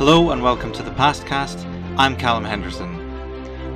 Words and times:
Hello 0.00 0.30
and 0.30 0.42
welcome 0.42 0.72
to 0.72 0.82
the 0.82 0.92
Pastcast. 0.92 1.62
I'm 1.98 2.16
Calum 2.16 2.42
Henderson. 2.42 2.96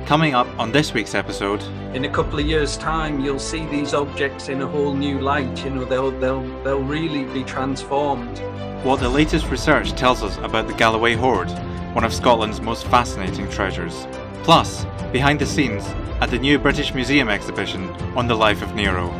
Coming 0.07 0.33
up 0.33 0.47
on 0.57 0.71
this 0.71 0.91
week's 0.91 1.13
episode, 1.13 1.61
in 1.93 2.05
a 2.05 2.09
couple 2.09 2.39
of 2.39 2.47
years' 2.47 2.77
time, 2.77 3.19
you'll 3.19 3.37
see 3.37 3.63
these 3.67 3.93
objects 3.93 4.49
in 4.49 4.63
a 4.63 4.67
whole 4.67 4.95
new 4.95 5.19
light. 5.19 5.63
You 5.63 5.69
know, 5.69 5.85
they'll 5.85 6.09
they'll 6.09 6.41
they'll 6.63 6.81
really 6.81 7.25
be 7.25 7.43
transformed. 7.43 8.39
what 8.83 9.01
the 9.01 9.07
latest 9.07 9.51
research 9.51 9.91
tells 9.91 10.23
us 10.23 10.37
about 10.37 10.65
the 10.65 10.73
Galloway 10.73 11.13
Hoard, 11.13 11.51
one 11.93 12.03
of 12.03 12.11
Scotland's 12.11 12.59
most 12.59 12.87
fascinating 12.87 13.47
treasures. 13.51 14.07
Plus, 14.41 14.83
behind 15.11 15.37
the 15.37 15.45
scenes 15.45 15.85
at 16.21 16.31
the 16.31 16.39
new 16.39 16.57
British 16.57 16.95
Museum 16.95 17.29
exhibition 17.29 17.87
on 18.17 18.25
the 18.25 18.33
life 18.33 18.63
of 18.63 18.73
Nero. 18.73 19.11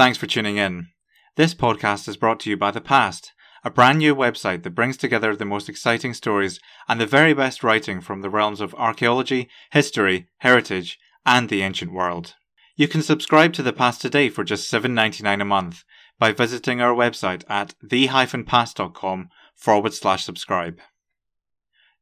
Thanks 0.00 0.16
for 0.16 0.26
tuning 0.26 0.56
in. 0.56 0.86
This 1.36 1.52
podcast 1.52 2.08
is 2.08 2.16
brought 2.16 2.40
to 2.40 2.48
you 2.48 2.56
by 2.56 2.70
The 2.70 2.80
Past, 2.80 3.34
a 3.62 3.70
brand 3.70 3.98
new 3.98 4.16
website 4.16 4.62
that 4.62 4.74
brings 4.74 4.96
together 4.96 5.36
the 5.36 5.44
most 5.44 5.68
exciting 5.68 6.14
stories 6.14 6.58
and 6.88 6.98
the 6.98 7.06
very 7.06 7.34
best 7.34 7.62
writing 7.62 8.00
from 8.00 8.22
the 8.22 8.30
realms 8.30 8.62
of 8.62 8.74
archaeology, 8.76 9.50
history, 9.72 10.26
heritage, 10.38 10.98
and 11.26 11.50
the 11.50 11.60
ancient 11.60 11.92
world. 11.92 12.34
You 12.76 12.88
can 12.88 13.02
subscribe 13.02 13.52
to 13.52 13.62
The 13.62 13.74
Past 13.74 14.00
today 14.00 14.30
for 14.30 14.42
just 14.42 14.72
$7.99 14.72 15.42
a 15.42 15.44
month 15.44 15.84
by 16.18 16.32
visiting 16.32 16.80
our 16.80 16.94
website 16.94 17.44
at 17.50 17.74
the-past.com 17.82 19.28
forward 19.54 19.92
slash 19.92 20.24
subscribe. 20.24 20.80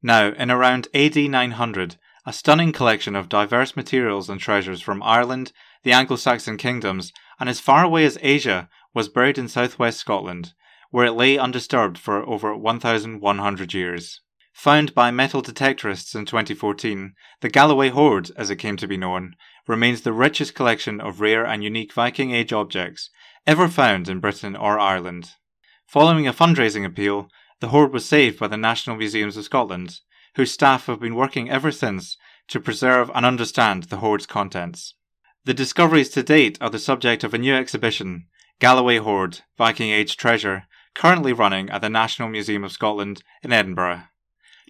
Now, 0.04 0.28
in 0.28 0.52
around 0.52 0.86
AD 0.94 1.16
900, 1.16 1.96
a 2.24 2.32
stunning 2.32 2.70
collection 2.70 3.16
of 3.16 3.28
diverse 3.28 3.74
materials 3.74 4.30
and 4.30 4.38
treasures 4.38 4.80
from 4.80 5.02
Ireland, 5.02 5.50
the 5.82 5.92
Anglo 5.92 6.16
Saxon 6.16 6.56
kingdoms, 6.56 7.12
and 7.38 7.48
as 7.48 7.60
far 7.60 7.84
away 7.84 8.04
as 8.04 8.18
Asia 8.20 8.68
was 8.94 9.08
buried 9.08 9.38
in 9.38 9.48
southwest 9.48 9.98
Scotland, 9.98 10.54
where 10.90 11.06
it 11.06 11.12
lay 11.12 11.38
undisturbed 11.38 11.98
for 11.98 12.26
over 12.28 12.56
1,100 12.56 13.74
years. 13.74 14.20
Found 14.54 14.92
by 14.92 15.12
metal 15.12 15.40
detectorists 15.40 16.16
in 16.16 16.24
2014, 16.24 17.14
the 17.40 17.48
Galloway 17.48 17.90
Hoard, 17.90 18.32
as 18.36 18.50
it 18.50 18.56
came 18.56 18.76
to 18.78 18.88
be 18.88 18.96
known, 18.96 19.36
remains 19.68 20.00
the 20.00 20.12
richest 20.12 20.54
collection 20.54 21.00
of 21.00 21.20
rare 21.20 21.46
and 21.46 21.62
unique 21.62 21.92
Viking 21.92 22.32
Age 22.32 22.52
objects 22.52 23.10
ever 23.46 23.68
found 23.68 24.08
in 24.08 24.18
Britain 24.18 24.56
or 24.56 24.78
Ireland. 24.78 25.30
Following 25.86 26.26
a 26.26 26.32
fundraising 26.32 26.84
appeal, 26.84 27.30
the 27.60 27.68
hoard 27.68 27.92
was 27.92 28.04
saved 28.04 28.38
by 28.38 28.48
the 28.48 28.56
National 28.56 28.96
Museums 28.96 29.36
of 29.36 29.44
Scotland, 29.44 30.00
whose 30.34 30.52
staff 30.52 30.86
have 30.86 31.00
been 31.00 31.14
working 31.14 31.48
ever 31.48 31.70
since 31.70 32.16
to 32.48 32.60
preserve 32.60 33.10
and 33.14 33.24
understand 33.24 33.84
the 33.84 33.98
hoard's 33.98 34.26
contents. 34.26 34.94
The 35.44 35.54
discoveries 35.54 36.10
to 36.10 36.22
date 36.22 36.58
are 36.60 36.70
the 36.70 36.78
subject 36.78 37.24
of 37.24 37.32
a 37.32 37.38
new 37.38 37.54
exhibition, 37.54 38.26
Galloway 38.60 38.98
Hoard 38.98 39.40
Viking 39.56 39.90
Age 39.90 40.16
Treasure, 40.16 40.66
currently 40.94 41.32
running 41.32 41.70
at 41.70 41.80
the 41.80 41.88
National 41.88 42.28
Museum 42.28 42.64
of 42.64 42.72
Scotland 42.72 43.22
in 43.42 43.52
Edinburgh. 43.52 44.02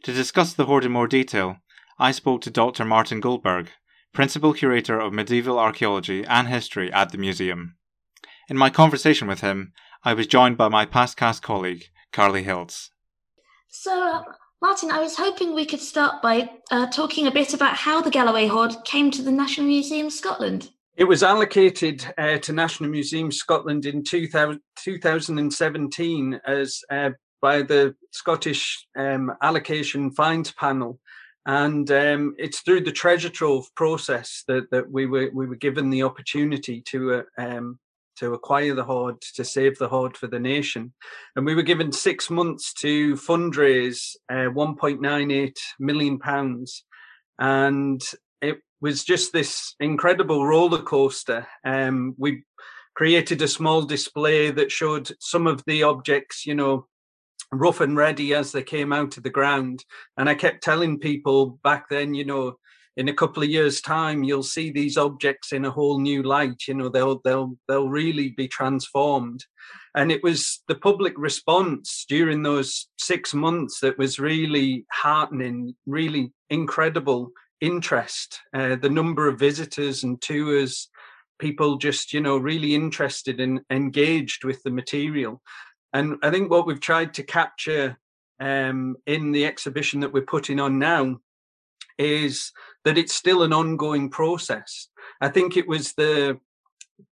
To 0.05 0.13
discuss 0.13 0.53
the 0.53 0.67
hoard 0.67 0.85
in 0.85 0.93
more 0.93 1.09
detail, 1.09 1.57
I 1.99 2.13
spoke 2.13 2.43
to 2.43 2.51
Dr. 2.51 2.85
Martin 2.85 3.21
Goldberg, 3.21 3.71
Principal 4.13 4.53
Curator 4.53 5.01
of 5.01 5.13
Medieval 5.13 5.59
Archaeology 5.59 6.25
and 6.25 6.49
History 6.49 6.93
at 6.93 7.11
the 7.11 7.19
museum. 7.19 7.77
In 8.49 8.57
my 8.57 8.71
conversation 8.71 9.27
with 9.27 9.41
him, 9.41 9.73
I 10.05 10.15
was 10.15 10.27
joined 10.27 10.57
by 10.57 10.69
my 10.69 10.87
pastcast 10.87 11.43
colleague, 11.43 11.85
Carly 12.13 12.45
Hilts. 12.45 12.91
So, 13.69 14.25
Martin, 14.61 14.91
I 14.91 14.99
was 14.99 15.17
hoping 15.17 15.55
we 15.55 15.65
could 15.65 15.81
start 15.81 16.21
by 16.21 16.51
uh, 16.73 16.89
talking 16.89 17.29
a 17.29 17.31
bit 17.31 17.55
about 17.55 17.77
how 17.77 18.01
the 18.01 18.11
Galloway 18.11 18.49
Hoard 18.49 18.75
came 18.85 19.11
to 19.13 19.23
the 19.23 19.31
National 19.31 19.69
Museum 19.69 20.11
Scotland. 20.11 20.71
It 20.97 21.05
was 21.05 21.23
allocated 21.23 22.05
uh, 22.19 22.39
to 22.39 22.53
National 22.53 22.91
Museum 22.91 23.31
Scotland 23.31 23.87
in 23.87 24.03
2000, 24.03 24.61
2017 24.77 26.41
as 26.45 26.81
uh, 26.91 27.11
by 27.41 27.63
the 27.63 27.95
Scottish 28.11 28.85
um, 28.97 29.33
Allocation 29.43 30.11
Finds 30.11 30.51
Panel, 30.51 30.99
and 31.47 31.89
um, 31.93 32.35
it's 32.37 32.61
through 32.63 32.81
the 32.81 32.91
treasure 32.91 33.29
trove 33.29 33.73
process 33.77 34.43
that, 34.49 34.69
that 34.73 34.91
we 34.91 35.07
were 35.07 35.31
we 35.33 35.47
were 35.47 35.55
given 35.55 35.89
the 35.91 36.03
opportunity 36.03 36.83
to 36.87 37.15
uh, 37.15 37.23
um, 37.39 37.79
to 38.19 38.35
acquire 38.35 38.75
the 38.75 38.85
hoard 38.85 39.21
to 39.35 39.45
save 39.45 39.79
the 39.79 39.89
hoard 39.89 40.17
for 40.17 40.27
the 40.27 40.39
nation, 40.39 40.93
and 41.37 41.47
we 41.47 41.55
were 41.55 41.63
given 41.63 41.93
six 41.93 42.31
months 42.31 42.73
to 42.75 43.15
fundraise 43.15 44.17
uh, 44.31 44.51
1.98 44.51 45.57
million 45.79 46.19
pounds, 46.19 46.85
and 47.39 48.03
it 48.41 48.59
was 48.81 49.05
just 49.05 49.33
this 49.33 49.75
incredible 49.81 50.47
roller 50.47 50.83
coaster. 50.83 51.47
Um, 51.65 52.15
we 52.19 52.45
created 52.95 53.41
a 53.43 53.49
small 53.49 53.83
display 53.83 54.51
that 54.51 54.73
showed 54.73 55.11
some 55.21 55.47
of 55.47 55.63
the 55.67 55.85
objects, 55.85 56.47
you 56.47 56.55
know, 56.55 56.87
rough 57.53 57.81
and 57.81 57.97
ready 57.97 58.35
as 58.35 58.53
they 58.53 58.63
came 58.63 58.93
out 58.93 59.17
of 59.17 59.23
the 59.23 59.31
ground. 59.31 59.85
And 60.17 60.29
I 60.29 60.35
kept 60.35 60.63
telling 60.63 60.99
people 60.99 61.59
back 61.63 61.89
then, 61.89 62.15
you 62.15 62.25
know, 62.25 62.57
in 62.99 63.09
a 63.09 63.15
couple 63.15 63.45
of 63.45 63.49
years' 63.49 63.81
time, 63.81 64.25
you'll 64.25 64.43
see 64.43 64.73
these 64.73 64.99
objects 64.99 65.53
in 65.53 65.65
a 65.65 65.71
whole 65.71 66.01
new 66.01 66.25
light. 66.25 66.65
You 66.67 66.75
know, 66.75 66.89
they'll 66.89 67.21
they'll 67.25 67.57
they'll 67.69 67.89
really 67.89 68.31
be 68.31 68.49
transformed. 68.49 69.47
And 69.95 70.11
it 70.11 70.23
was 70.25 70.63
the 70.67 70.75
public 70.75 71.15
response 71.17 72.05
during 72.09 72.43
those 72.43 72.89
six 72.99 73.33
months 73.33 73.81
that 73.81 73.99
was 73.99 74.19
really 74.19 74.85
heartening, 74.93 75.77
really 75.87 76.33
incredible 76.51 77.31
interest. 77.61 78.41
Uh, 78.53 78.75
the 78.75 78.91
number 78.91 79.29
of 79.29 79.39
visitors 79.39 80.03
and 80.03 80.21
tours, 80.21 80.89
people 81.39 81.77
just 81.77 82.13
you 82.13 82.21
know 82.21 82.37
really 82.37 82.75
interested 82.75 83.39
and 83.39 83.61
engaged 83.71 84.43
with 84.43 84.61
the 84.65 84.73
material. 84.73 85.41
And 85.93 86.17
I 86.25 86.33
think 86.33 86.51
what 86.51 86.67
we've 86.67 86.81
tried 86.81 87.15
to 87.15 87.23
capture 87.23 87.97
um, 88.41 88.97
in 89.07 89.31
the 89.31 89.47
exhibition 89.47 90.01
that 90.01 90.13
we're 90.13 90.23
putting 90.23 90.59
on 90.59 90.81
now 90.81 91.21
is 91.99 92.53
that 92.85 92.99
it's 92.99 93.15
still 93.15 93.43
an 93.43 93.53
ongoing 93.53 94.11
process. 94.11 94.89
I 95.21 95.29
think 95.29 95.57
it 95.57 95.69
was 95.69 95.93
the 95.95 96.39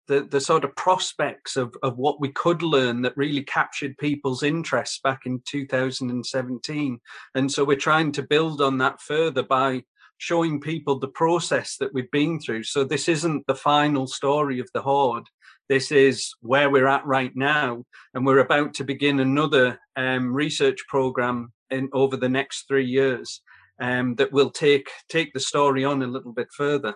the, 0.08 0.22
the 0.22 0.40
sort 0.40 0.64
of 0.64 0.76
prospects 0.76 1.56
of, 1.56 1.76
of 1.84 1.98
what 1.98 2.20
we 2.20 2.30
could 2.30 2.62
learn 2.62 3.02
that 3.02 3.18
really 3.18 3.44
captured 3.44 3.98
people's 3.98 4.44
interest 4.44 5.02
back 5.04 5.22
in 5.26 5.42
2017. 5.46 7.00
And 7.34 7.52
so 7.52 7.64
we're 7.64 7.76
trying 7.76 8.12
to 8.14 8.24
build 8.24 8.62
on 8.62 8.78
that 8.80 9.02
further 9.02 9.44
by 9.44 9.84
showing 10.18 10.62
people 10.62 11.00
the 11.00 11.08
process 11.08 11.78
that 11.78 11.94
we've 11.94 12.12
been 12.12 12.40
through. 12.40 12.64
So 12.64 12.84
this 12.84 13.10
isn't 13.10 13.48
the 13.48 13.56
final 13.56 14.08
story 14.08 14.60
of 14.60 14.70
the 14.74 14.82
Hoard. 14.82 15.28
This 15.68 15.92
is 15.92 16.34
where 16.42 16.70
we're 16.70 16.88
at 16.88 17.06
right 17.06 17.36
now, 17.36 17.84
and 18.14 18.26
we're 18.26 18.40
about 18.40 18.76
to 18.76 18.84
begin 18.84 19.20
another 19.20 19.80
um, 19.96 20.34
research 20.34 20.78
program 20.88 21.52
in 21.72 21.90
over 21.92 22.16
the 22.16 22.30
next 22.30 22.68
three 22.68 22.86
years 22.86 23.42
um, 23.80 24.16
that 24.16 24.32
will 24.32 24.50
take 24.50 24.90
take 25.10 25.34
the 25.34 25.40
story 25.40 25.84
on 25.84 26.02
a 26.02 26.08
little 26.08 26.34
bit 26.34 26.48
further. 26.52 26.96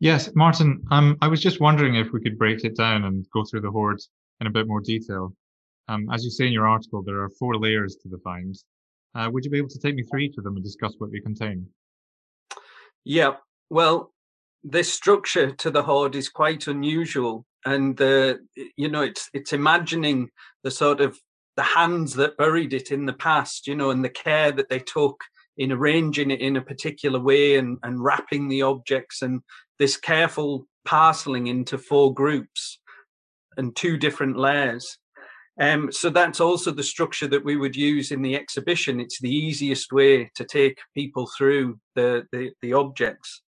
Yes, 0.00 0.30
Martin. 0.34 0.82
Um, 0.90 1.16
I 1.20 1.28
was 1.28 1.40
just 1.40 1.60
wondering 1.60 1.94
if 1.94 2.12
we 2.12 2.20
could 2.20 2.38
break 2.38 2.64
it 2.64 2.76
down 2.76 3.04
and 3.04 3.26
go 3.32 3.44
through 3.44 3.60
the 3.60 3.70
hoard 3.70 4.00
in 4.40 4.46
a 4.46 4.50
bit 4.50 4.66
more 4.66 4.80
detail. 4.80 5.32
Um, 5.88 6.08
as 6.12 6.24
you 6.24 6.30
say 6.30 6.46
in 6.46 6.52
your 6.52 6.66
article, 6.66 7.02
there 7.02 7.22
are 7.22 7.30
four 7.30 7.56
layers 7.56 7.96
to 8.02 8.08
the 8.08 8.18
finds. 8.18 8.64
Uh, 9.14 9.28
would 9.32 9.44
you 9.44 9.50
be 9.50 9.58
able 9.58 9.68
to 9.68 9.78
take 9.78 9.94
me 9.94 10.02
through 10.02 10.20
each 10.20 10.38
of 10.38 10.44
them 10.44 10.56
and 10.56 10.64
discuss 10.64 10.94
what 10.98 11.12
they 11.12 11.20
contain? 11.20 11.66
Yeah, 13.04 13.34
well, 13.68 14.12
this 14.64 14.92
structure 14.92 15.52
to 15.52 15.70
the 15.70 15.82
hoard 15.82 16.14
is 16.14 16.28
quite 16.28 16.66
unusual, 16.66 17.46
and 17.64 18.00
uh, 18.00 18.36
you 18.76 18.88
know, 18.88 19.02
it's 19.02 19.28
it's 19.34 19.52
imagining 19.52 20.30
the 20.62 20.70
sort 20.70 21.00
of 21.00 21.18
the 21.56 21.62
hands 21.62 22.14
that 22.14 22.36
buried 22.36 22.72
it 22.72 22.90
in 22.90 23.06
the 23.06 23.12
past, 23.12 23.66
you 23.66 23.74
know, 23.74 23.90
and 23.90 24.04
the 24.04 24.08
care 24.08 24.52
that 24.52 24.68
they 24.68 24.78
took 24.78 25.22
in 25.56 25.72
arranging 25.72 26.30
it 26.30 26.40
in 26.40 26.56
a 26.56 26.62
particular 26.62 27.20
way 27.20 27.56
and, 27.56 27.78
and 27.82 28.02
wrapping 28.02 28.48
the 28.48 28.62
objects 28.62 29.22
and 29.22 29.40
this 29.78 29.96
careful 29.96 30.66
parceling 30.84 31.46
into 31.46 31.78
four 31.78 32.12
groups 32.14 32.80
and 33.56 33.76
two 33.76 33.96
different 33.96 34.36
layers. 34.36 34.98
Um, 35.60 35.92
so 35.92 36.08
that's 36.08 36.40
also 36.40 36.70
the 36.70 36.82
structure 36.82 37.28
that 37.28 37.44
we 37.44 37.56
would 37.56 37.76
use 37.76 38.10
in 38.10 38.22
the 38.22 38.34
exhibition. 38.34 39.00
It's 39.00 39.20
the 39.20 39.34
easiest 39.34 39.92
way 39.92 40.30
to 40.34 40.44
take 40.44 40.78
people 40.94 41.30
through 41.36 41.78
the, 41.94 42.26
the, 42.32 42.52
the 42.62 42.72
objects. 42.72 43.42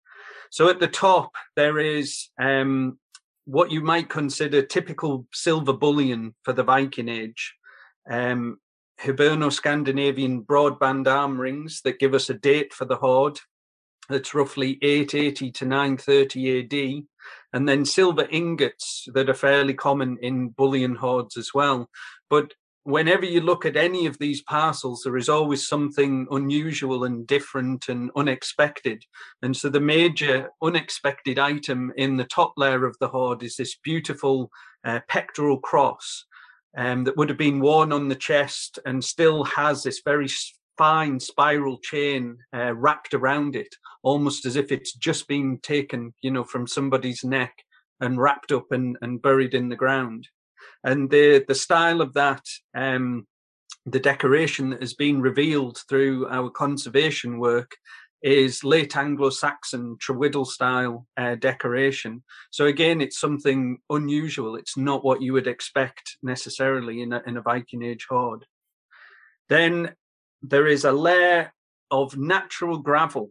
So 0.51 0.69
at 0.69 0.81
the 0.81 0.89
top, 0.89 1.33
there 1.57 1.79
is 1.79 2.31
um, 2.41 2.99
what 3.45 3.71
you 3.71 3.83
might 3.83 4.09
consider 4.09 4.63
typical 4.63 5.27
silver 5.33 5.75
bullion 5.75 6.35
for 6.43 6.53
the 6.53 6.65
Viking 6.65 7.09
Age. 7.09 7.55
Um, 8.11 8.59
Hiberno-Scandinavian 9.03 10.43
broadband 10.43 11.07
arm 11.07 11.41
rings 11.41 11.81
that 11.85 11.99
give 11.99 12.15
us 12.15 12.29
a 12.29 12.35
date 12.35 12.75
for 12.75 12.85
the 12.85 12.97
hoard. 12.97 13.41
That's 14.09 14.35
roughly 14.35 14.79
880 14.83 15.53
to 15.53 15.65
930 15.65 16.61
AD 16.61 17.05
and 17.53 17.69
then 17.69 17.85
silver 17.85 18.27
ingots 18.31 19.09
that 19.15 19.31
are 19.31 19.35
fairly 19.35 19.75
common 19.75 20.19
in 20.21 20.49
bullion 20.49 20.97
hoards 20.97 21.37
as 21.37 21.53
well. 21.55 21.89
But 22.29 22.53
whenever 22.83 23.25
you 23.25 23.41
look 23.41 23.65
at 23.65 23.77
any 23.77 24.07
of 24.07 24.19
these 24.19 24.43
parcels, 24.43 25.03
there 25.05 25.17
is 25.17 25.29
always 25.29 25.67
something 25.67 26.27
unusual 26.31 27.05
and 27.05 27.27
different 27.27 27.89
and 27.89 28.11
unexpected. 28.17 29.05
And 29.43 29.57
so 29.57 29.69
the 29.69 29.81
major 29.81 30.51
unexpected 30.63 31.39
item 31.39 31.93
in 31.97 32.17
the 32.17 32.25
top 32.25 32.55
layer 32.57 32.85
of 32.85 32.97
the 33.01 33.09
hoard 33.09 33.43
is 33.43 33.57
this 33.57 33.77
beautiful 33.77 34.51
uh, 34.85 35.01
pectoral 35.09 35.59
cross 35.59 36.25
um, 36.77 37.05
that 37.05 37.17
would 37.17 37.29
have 37.29 37.39
been 37.39 37.61
worn 37.61 37.93
on 37.93 38.09
the 38.09 38.15
chest 38.15 38.79
and 38.87 39.05
still 39.05 39.45
has 39.45 39.83
this 39.83 40.03
very 40.05 40.29
fine 40.79 41.21
spiral 41.21 41.79
chain 41.79 42.39
uh, 42.55 42.75
wrapped 42.75 43.13
around 43.13 43.57
it, 43.57 43.75
almost 44.03 44.47
as 44.47 44.57
if 44.57 44.73
it's 44.73 44.95
just 44.95 45.29
been 45.29 45.59
taken, 45.59 46.15
you 46.23 46.31
know, 46.31 46.45
from 46.45 46.67
somebody's 46.67 47.25
neck 47.25 47.53
and 48.01 48.21
wrapped 48.21 48.53
up 48.53 48.73
and, 48.73 48.97
and 49.03 49.21
buried 49.21 49.55
in 49.55 49.69
the 49.69 49.77
ground. 49.77 50.27
And 50.83 51.11
the 51.11 51.45
the 51.47 51.55
style 51.55 52.01
of 52.01 52.15
that, 52.15 52.43
um, 52.75 53.27
the 53.85 54.01
decoration 54.01 54.71
that 54.71 54.81
has 54.81 54.95
been 54.95 55.21
revealed 55.21 55.83
through 55.89 56.29
our 56.29 56.49
conservation 56.51 57.39
work 57.39 57.77
is 58.23 58.65
late 58.65 58.97
Anglo-Saxon 58.97 59.97
Trewhiddle 59.97 60.47
style 60.47 61.07
uh, 61.17 61.37
decoration. 61.37 62.23
So 62.51 62.67
again, 62.67 63.01
it's 63.01 63.19
something 63.19 63.79
unusual. 63.89 64.57
It's 64.57 64.77
not 64.77 65.05
what 65.05 65.23
you 65.23 65.33
would 65.33 65.47
expect 65.47 66.17
necessarily 66.23 67.03
in 67.03 67.13
a, 67.13 67.23
in 67.27 67.37
a 67.37 67.43
Viking 67.43 67.83
Age 67.83 68.07
hoard. 68.09 68.45
Then 69.49 69.95
there 70.43 70.67
is 70.67 70.85
a 70.85 70.93
layer 70.93 71.53
of 71.91 72.17
natural 72.17 72.79
gravel 72.79 73.31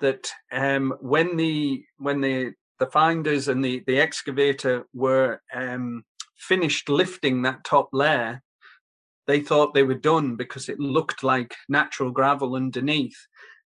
that 0.00 0.30
um, 0.52 0.94
when 1.00 1.36
the 1.36 1.84
when 1.96 2.20
the 2.20 2.52
the 2.78 2.86
finders 2.86 3.48
and 3.48 3.64
the 3.64 3.82
the 3.86 3.98
excavator 3.98 4.86
were 4.92 5.40
um, 5.54 6.04
finished 6.36 6.88
lifting 6.88 7.42
that 7.42 7.64
top 7.64 7.88
layer, 7.92 8.42
they 9.26 9.40
thought 9.40 9.72
they 9.72 9.82
were 9.82 9.94
done 9.94 10.36
because 10.36 10.68
it 10.68 10.78
looked 10.78 11.22
like 11.22 11.54
natural 11.68 12.10
gravel 12.10 12.54
underneath. 12.54 13.16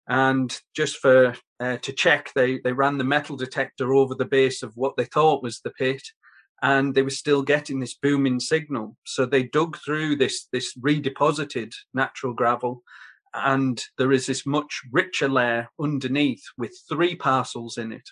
And 0.10 0.60
just 0.76 0.98
for 0.98 1.36
uh, 1.60 1.78
to 1.78 1.94
check, 1.94 2.32
they 2.34 2.60
they 2.60 2.74
ran 2.74 2.98
the 2.98 3.04
metal 3.04 3.38
detector 3.38 3.94
over 3.94 4.16
the 4.16 4.26
base 4.26 4.64
of 4.64 4.76
what 4.76 4.98
they 4.98 5.06
thought 5.06 5.44
was 5.44 5.62
the 5.62 5.70
pit, 5.70 6.02
and 6.64 6.96
they 6.96 7.04
were 7.04 7.12
still 7.12 7.44
getting 7.44 7.80
this 7.80 7.94
booming 7.94 8.40
signal. 8.40 8.98
So 9.06 9.28
they 9.28 9.44
dug 9.44 9.78
through 9.78 10.16
this 10.16 10.48
this 10.52 10.76
redeposited 10.80 11.74
natural 11.94 12.34
gravel, 12.34 12.82
and 13.36 13.80
there 14.00 14.12
is 14.12 14.26
this 14.26 14.48
much 14.48 14.82
richer 14.92 15.30
layer 15.30 15.70
underneath 15.80 16.44
with 16.58 16.76
three 16.90 17.16
parcels 17.16 17.78
in 17.78 17.92
it. 17.92 18.10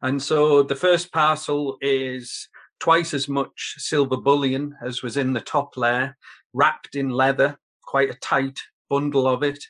And 0.00 0.22
so 0.22 0.62
the 0.62 0.76
first 0.76 1.12
parcel 1.12 1.76
is 1.82 2.48
twice 2.78 3.12
as 3.12 3.28
much 3.28 3.74
silver 3.76 4.16
bullion 4.16 4.74
as 4.82 5.02
was 5.02 5.18
in 5.18 5.34
the 5.34 5.42
top 5.42 5.76
layer, 5.76 6.16
wrapped 6.54 6.96
in 6.96 7.10
leather, 7.10 7.58
quite 7.84 8.08
a 8.08 8.14
tight 8.14 8.58
bundle 8.88 9.28
of 9.28 9.42
it 9.42 9.62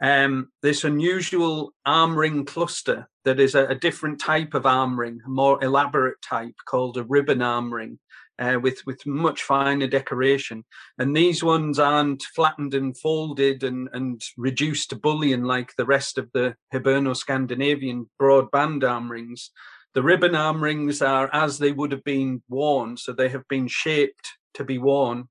um, 0.00 0.48
this 0.62 0.84
unusual 0.84 1.72
arm 1.84 2.16
ring 2.16 2.44
cluster 2.44 3.08
that 3.24 3.38
is 3.38 3.54
a, 3.54 3.66
a, 3.66 3.74
different 3.74 4.18
type 4.18 4.54
of 4.54 4.64
arm 4.64 4.98
ring, 4.98 5.20
a 5.26 5.28
more 5.28 5.62
elaborate 5.62 6.22
type 6.22 6.54
called 6.64 6.96
a 6.96 7.04
ribbon 7.04 7.42
arm 7.42 7.72
ring. 7.72 7.98
Uh, 8.38 8.58
with 8.58 8.80
with 8.86 9.04
much 9.04 9.42
finer 9.42 9.86
decoration, 9.86 10.64
and 10.96 11.14
these 11.14 11.44
ones 11.44 11.78
aren't 11.78 12.22
flattened 12.34 12.72
and 12.72 12.96
folded 12.96 13.62
and 13.62 13.90
and 13.92 14.22
reduced 14.38 14.88
to 14.88 14.96
bullion 14.96 15.44
like 15.44 15.74
the 15.76 15.84
rest 15.84 16.16
of 16.16 16.26
the 16.32 16.54
Hiberno-Scandinavian 16.72 18.08
broad 18.18 18.50
band 18.50 18.82
arm 18.82 19.12
rings. 19.12 19.50
The 19.92 20.02
ribbon 20.02 20.34
arm 20.34 20.62
rings 20.62 21.02
are 21.02 21.28
as 21.34 21.58
they 21.58 21.72
would 21.72 21.92
have 21.92 22.02
been 22.02 22.42
worn, 22.48 22.96
so 22.96 23.12
they 23.12 23.28
have 23.28 23.46
been 23.46 23.68
shaped 23.68 24.30
to 24.54 24.64
be 24.64 24.78
worn, 24.78 25.28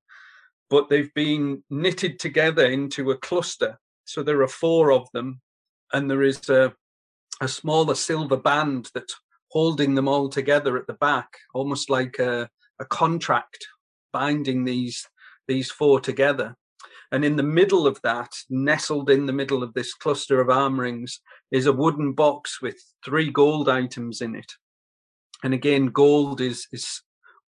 but 0.69 0.89
they've 0.89 1.13
been 1.15 1.63
knitted 1.67 2.19
together 2.19 2.67
into 2.67 3.09
a 3.09 3.17
cluster 3.17 3.79
so 4.09 4.23
there 4.23 4.41
are 4.41 4.47
four 4.47 4.91
of 4.91 5.07
them, 5.13 5.39
and 5.93 6.09
there 6.09 6.23
is 6.23 6.49
a, 6.49 6.73
a 7.41 7.47
smaller 7.47 7.93
silver 7.93 8.37
band 8.37 8.89
that's 8.95 9.15
holding 9.51 9.93
them 9.93 10.07
all 10.07 10.29
together 10.29 10.77
at 10.77 10.87
the 10.87 10.93
back, 10.93 11.37
almost 11.53 11.91
like 11.91 12.17
a, 12.17 12.49
a 12.79 12.85
contract 12.85 13.67
binding 14.11 14.65
these 14.65 15.07
these 15.47 15.69
four 15.69 15.99
together. 15.99 16.55
And 17.11 17.23
in 17.23 17.35
the 17.35 17.43
middle 17.43 17.85
of 17.85 17.99
that, 18.03 18.31
nestled 18.49 19.09
in 19.09 19.27
the 19.27 19.33
middle 19.33 19.61
of 19.63 19.73
this 19.73 19.93
cluster 19.93 20.41
of 20.41 20.49
arm 20.49 20.79
rings, 20.79 21.21
is 21.51 21.67
a 21.67 21.73
wooden 21.73 22.13
box 22.13 22.61
with 22.61 22.77
three 23.05 23.29
gold 23.29 23.69
items 23.69 24.21
in 24.21 24.35
it. 24.35 24.51
And 25.43 25.53
again, 25.53 25.87
gold 25.87 26.41
is 26.41 26.67
is 26.71 27.03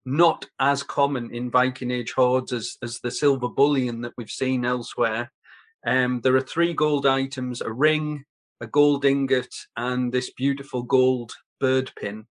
not 0.04 0.48
as 0.60 0.82
common 0.82 1.34
in 1.34 1.52
Viking 1.52 1.92
Age 1.92 2.14
hoards 2.14 2.52
as, 2.54 2.78
as 2.82 3.00
the 3.00 3.12
silver 3.12 3.50
bullion 3.50 4.02
that 4.02 4.14
we've 4.18 4.32
seen 4.32 4.66
elsewhere. 4.66 5.32
Um, 5.86 6.22
there 6.22 6.36
are 6.36 6.42
three 6.42 6.74
gold 6.74 7.06
items 7.06 7.62
a 7.62 7.72
ring, 7.72 8.26
a 8.62 8.68
gold 8.68 9.06
ingot, 9.06 9.54
and 9.78 10.12
this 10.12 10.32
beautiful 10.32 10.84
gold 10.84 11.32
bird 11.60 11.92
pin. 12.00 12.26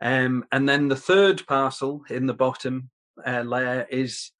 Um, 0.00 0.44
and 0.50 0.68
then 0.68 0.88
the 0.88 0.96
third 0.96 1.46
parcel 1.46 2.02
in 2.10 2.26
the 2.26 2.34
bottom 2.34 2.90
uh, 3.26 3.42
layer 3.42 3.86
is 3.90 4.32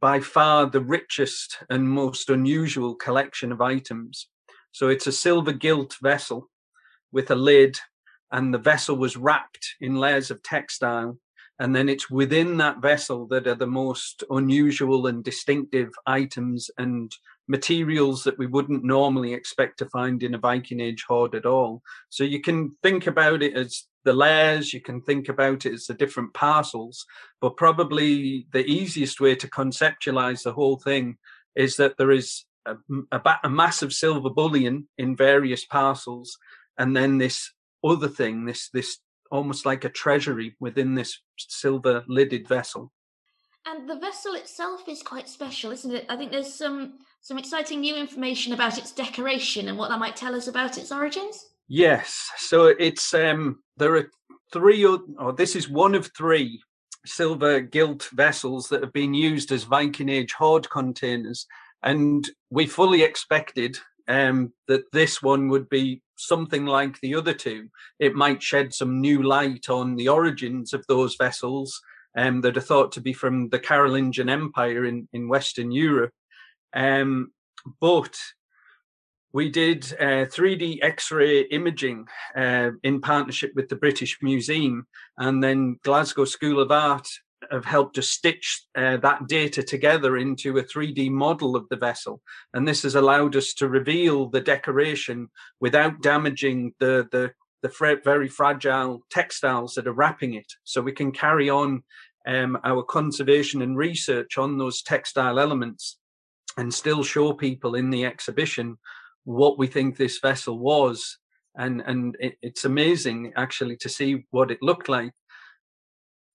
by 0.00 0.20
far 0.20 0.66
the 0.66 0.80
richest 0.80 1.58
and 1.70 1.90
most 1.90 2.30
unusual 2.30 2.94
collection 2.94 3.50
of 3.50 3.60
items. 3.60 4.28
So 4.70 4.88
it's 4.88 5.06
a 5.08 5.12
silver 5.12 5.52
gilt 5.52 5.96
vessel 6.00 6.48
with 7.10 7.30
a 7.30 7.34
lid, 7.34 7.78
and 8.30 8.52
the 8.52 8.58
vessel 8.58 8.96
was 8.96 9.16
wrapped 9.16 9.74
in 9.80 9.96
layers 9.96 10.30
of 10.30 10.42
textile. 10.42 11.18
And 11.58 11.74
then 11.74 11.88
it's 11.88 12.08
within 12.08 12.58
that 12.58 12.80
vessel 12.80 13.26
that 13.28 13.48
are 13.48 13.56
the 13.56 13.66
most 13.66 14.22
unusual 14.30 15.08
and 15.08 15.24
distinctive 15.24 15.88
items 16.06 16.70
and 16.78 17.10
materials 17.48 18.22
that 18.24 18.38
we 18.38 18.46
wouldn't 18.46 18.84
normally 18.84 19.32
expect 19.32 19.78
to 19.78 19.86
find 19.86 20.22
in 20.22 20.34
a 20.34 20.38
Viking 20.38 20.80
Age 20.80 21.04
hoard 21.08 21.34
at 21.34 21.46
all. 21.46 21.82
So 22.10 22.22
you 22.22 22.40
can 22.40 22.70
think 22.82 23.06
about 23.06 23.42
it 23.42 23.54
as 23.54 23.84
the 24.04 24.12
layers, 24.12 24.72
you 24.72 24.80
can 24.80 25.00
think 25.02 25.28
about 25.28 25.66
it 25.66 25.72
as 25.72 25.86
the 25.86 25.94
different 25.94 26.34
parcels, 26.34 27.04
but 27.40 27.56
probably 27.56 28.46
the 28.52 28.64
easiest 28.64 29.20
way 29.20 29.34
to 29.34 29.48
conceptualize 29.48 30.42
the 30.42 30.52
whole 30.52 30.76
thing 30.78 31.16
is 31.56 31.76
that 31.76 31.96
there 31.98 32.10
is 32.10 32.44
a, 32.66 32.76
a, 33.12 33.20
a 33.44 33.50
massive 33.50 33.92
silver 33.92 34.30
bullion 34.30 34.88
in 34.98 35.16
various 35.16 35.64
parcels, 35.64 36.38
and 36.78 36.96
then 36.96 37.18
this 37.18 37.50
other 37.84 38.08
thing, 38.08 38.44
this 38.44 38.70
this 38.70 38.98
almost 39.30 39.66
like 39.66 39.84
a 39.84 39.90
treasury 39.90 40.56
within 40.60 40.94
this 40.94 41.20
silver 41.36 42.04
lidded 42.08 42.48
vessel. 42.48 42.92
And 43.66 43.88
the 43.88 43.98
vessel 43.98 44.34
itself 44.34 44.88
is 44.88 45.02
quite 45.02 45.28
special, 45.28 45.70
isn't 45.72 45.94
it? 45.94 46.06
I 46.08 46.16
think 46.16 46.32
there's 46.32 46.54
some 46.54 46.94
some 47.20 47.38
exciting 47.38 47.80
new 47.80 47.96
information 47.96 48.52
about 48.52 48.78
its 48.78 48.92
decoration 48.92 49.68
and 49.68 49.76
what 49.76 49.88
that 49.90 49.98
might 49.98 50.16
tell 50.16 50.34
us 50.34 50.48
about 50.48 50.78
its 50.78 50.92
origins? 50.92 51.46
Yes. 51.68 52.30
So 52.38 52.66
it's 52.66 53.12
um 53.14 53.58
there 53.76 53.94
are 53.96 54.10
three 54.52 54.84
or 54.84 55.32
this 55.36 55.54
is 55.54 55.68
one 55.68 55.94
of 55.94 56.10
three 56.16 56.62
silver 57.06 57.60
gilt 57.60 58.08
vessels 58.12 58.68
that 58.68 58.82
have 58.82 58.92
been 58.92 59.14
used 59.14 59.52
as 59.52 59.64
Viking 59.64 60.08
Age 60.08 60.32
hoard 60.32 60.68
containers. 60.70 61.46
And 61.82 62.28
we 62.50 62.66
fully 62.66 63.02
expected 63.02 63.78
um, 64.08 64.52
that 64.66 64.90
this 64.92 65.22
one 65.22 65.48
would 65.48 65.68
be 65.68 66.02
something 66.16 66.66
like 66.66 67.00
the 67.00 67.14
other 67.14 67.34
two. 67.34 67.68
It 67.98 68.14
might 68.14 68.42
shed 68.42 68.74
some 68.74 69.00
new 69.00 69.22
light 69.22 69.68
on 69.68 69.94
the 69.94 70.08
origins 70.08 70.72
of 70.72 70.84
those 70.88 71.14
vessels 71.16 71.80
um, 72.16 72.40
that 72.40 72.56
are 72.56 72.62
thought 72.62 72.90
to 72.92 73.00
be 73.00 73.12
from 73.12 73.48
the 73.50 73.60
Carolingian 73.60 74.28
Empire 74.28 74.84
in, 74.86 75.08
in 75.12 75.28
Western 75.28 75.70
Europe. 75.70 76.12
Um, 76.74 77.32
but 77.80 78.16
we 79.32 79.50
did 79.50 79.84
uh, 80.00 80.24
3D 80.26 80.78
X-ray 80.82 81.42
imaging 81.42 82.06
uh, 82.34 82.70
in 82.82 83.00
partnership 83.00 83.52
with 83.54 83.68
the 83.68 83.76
British 83.76 84.18
Museum, 84.22 84.86
and 85.18 85.42
then 85.42 85.78
Glasgow 85.84 86.24
School 86.24 86.60
of 86.60 86.70
Art 86.70 87.06
have 87.50 87.64
helped 87.64 87.94
to 87.94 88.02
stitch 88.02 88.66
uh, 88.76 88.96
that 88.98 89.26
data 89.28 89.62
together 89.62 90.16
into 90.16 90.58
a 90.58 90.62
3D 90.62 91.10
model 91.10 91.56
of 91.56 91.68
the 91.68 91.76
vessel. 91.76 92.20
And 92.52 92.66
this 92.66 92.82
has 92.82 92.94
allowed 92.94 93.36
us 93.36 93.54
to 93.54 93.68
reveal 93.68 94.28
the 94.28 94.40
decoration 94.40 95.28
without 95.60 96.02
damaging 96.02 96.74
the, 96.80 97.06
the, 97.12 97.32
the 97.62 97.98
very 98.04 98.28
fragile 98.28 99.02
textiles 99.10 99.74
that 99.74 99.86
are 99.86 99.92
wrapping 99.92 100.34
it. 100.34 100.52
So 100.64 100.82
we 100.82 100.92
can 100.92 101.12
carry 101.12 101.48
on 101.48 101.82
um, 102.26 102.58
our 102.64 102.82
conservation 102.82 103.62
and 103.62 103.76
research 103.76 104.36
on 104.36 104.58
those 104.58 104.82
textile 104.82 105.38
elements 105.38 105.96
and 106.58 106.74
still 106.74 107.04
show 107.04 107.32
people 107.32 107.76
in 107.76 107.88
the 107.88 108.04
exhibition 108.04 108.76
what 109.24 109.58
we 109.58 109.66
think 109.66 109.96
this 109.96 110.18
vessel 110.18 110.58
was. 110.58 111.18
And 111.56 111.80
and 111.86 112.16
it, 112.20 112.36
it's 112.42 112.64
amazing 112.64 113.32
actually 113.36 113.76
to 113.78 113.88
see 113.88 114.26
what 114.30 114.50
it 114.50 114.58
looked 114.60 114.88
like. 114.88 115.12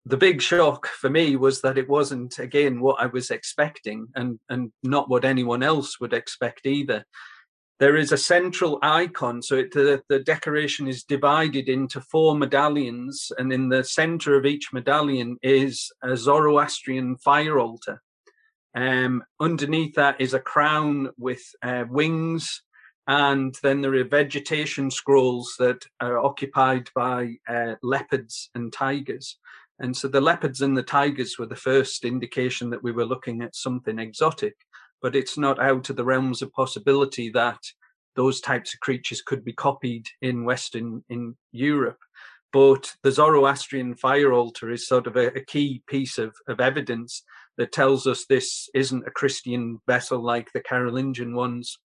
The 0.05 0.17
big 0.17 0.41
shock 0.41 0.87
for 0.87 1.09
me 1.09 1.35
was 1.35 1.61
that 1.61 1.77
it 1.77 1.87
wasn't 1.87 2.39
again 2.39 2.81
what 2.81 2.99
i 2.99 3.05
was 3.05 3.31
expecting 3.31 4.07
and 4.15 4.39
and 4.49 4.71
not 4.81 5.09
what 5.09 5.23
anyone 5.25 5.63
else 5.63 5.99
would 5.99 6.13
expect 6.13 6.65
either. 6.65 7.05
There 7.79 7.97
is 7.97 8.11
a 8.11 8.17
central 8.17 8.79
icon 8.81 9.41
so 9.41 9.55
it, 9.55 9.73
the, 9.73 10.01
the 10.07 10.19
decoration 10.19 10.87
is 10.87 11.03
divided 11.03 11.67
into 11.67 11.99
four 11.99 12.37
medallions 12.37 13.31
and 13.37 13.51
in 13.51 13.67
the 13.67 13.83
center 13.83 14.37
of 14.37 14.45
each 14.45 14.71
medallion 14.71 15.37
is 15.41 15.91
a 16.01 16.15
zoroastrian 16.15 17.17
fire 17.17 17.59
altar 17.59 18.01
um, 18.75 19.23
underneath 19.39 19.95
that 19.95 20.19
is 20.19 20.33
a 20.33 20.39
crown 20.39 21.09
with 21.17 21.41
uh, 21.61 21.85
wings, 21.89 22.61
and 23.07 23.55
then 23.61 23.81
there 23.81 23.93
are 23.95 24.03
vegetation 24.03 24.89
scrolls 24.89 25.55
that 25.59 25.85
are 25.99 26.17
occupied 26.17 26.89
by 26.95 27.35
uh, 27.47 27.75
leopards 27.83 28.49
and 28.55 28.71
tigers. 28.71 29.37
And 29.79 29.95
so 29.95 30.07
the 30.07 30.21
leopards 30.21 30.61
and 30.61 30.77
the 30.77 30.83
tigers 30.83 31.37
were 31.37 31.45
the 31.45 31.55
first 31.55 32.05
indication 32.05 32.69
that 32.69 32.83
we 32.83 32.91
were 32.91 33.05
looking 33.05 33.41
at 33.41 33.55
something 33.55 33.99
exotic, 33.99 34.55
but 35.01 35.15
it's 35.15 35.37
not 35.37 35.59
out 35.59 35.89
of 35.89 35.95
the 35.95 36.05
realms 36.05 36.41
of 36.41 36.53
possibility 36.53 37.29
that 37.31 37.59
those 38.15 38.39
types 38.39 38.73
of 38.73 38.79
creatures 38.79 39.21
could 39.21 39.43
be 39.43 39.53
copied 39.53 40.05
in 40.21 40.45
Western 40.45 41.03
in 41.09 41.35
Europe. 41.51 41.99
But 42.53 42.93
the 43.01 43.11
Zoroastrian 43.11 43.95
fire 43.95 44.31
altar 44.31 44.69
is 44.69 44.87
sort 44.87 45.07
of 45.07 45.15
a, 45.15 45.35
a 45.35 45.43
key 45.43 45.81
piece 45.87 46.19
of, 46.19 46.35
of 46.47 46.59
evidence 46.59 47.23
that 47.57 47.71
tells 47.71 48.07
us 48.07 48.25
this 48.25 48.69
isn't 48.73 49.07
a 49.07 49.11
Christian 49.11 49.79
vessel 49.87 50.21
like 50.21 50.51
the 50.53 50.61
Carolingian 50.61 51.35
ones. 51.35 51.77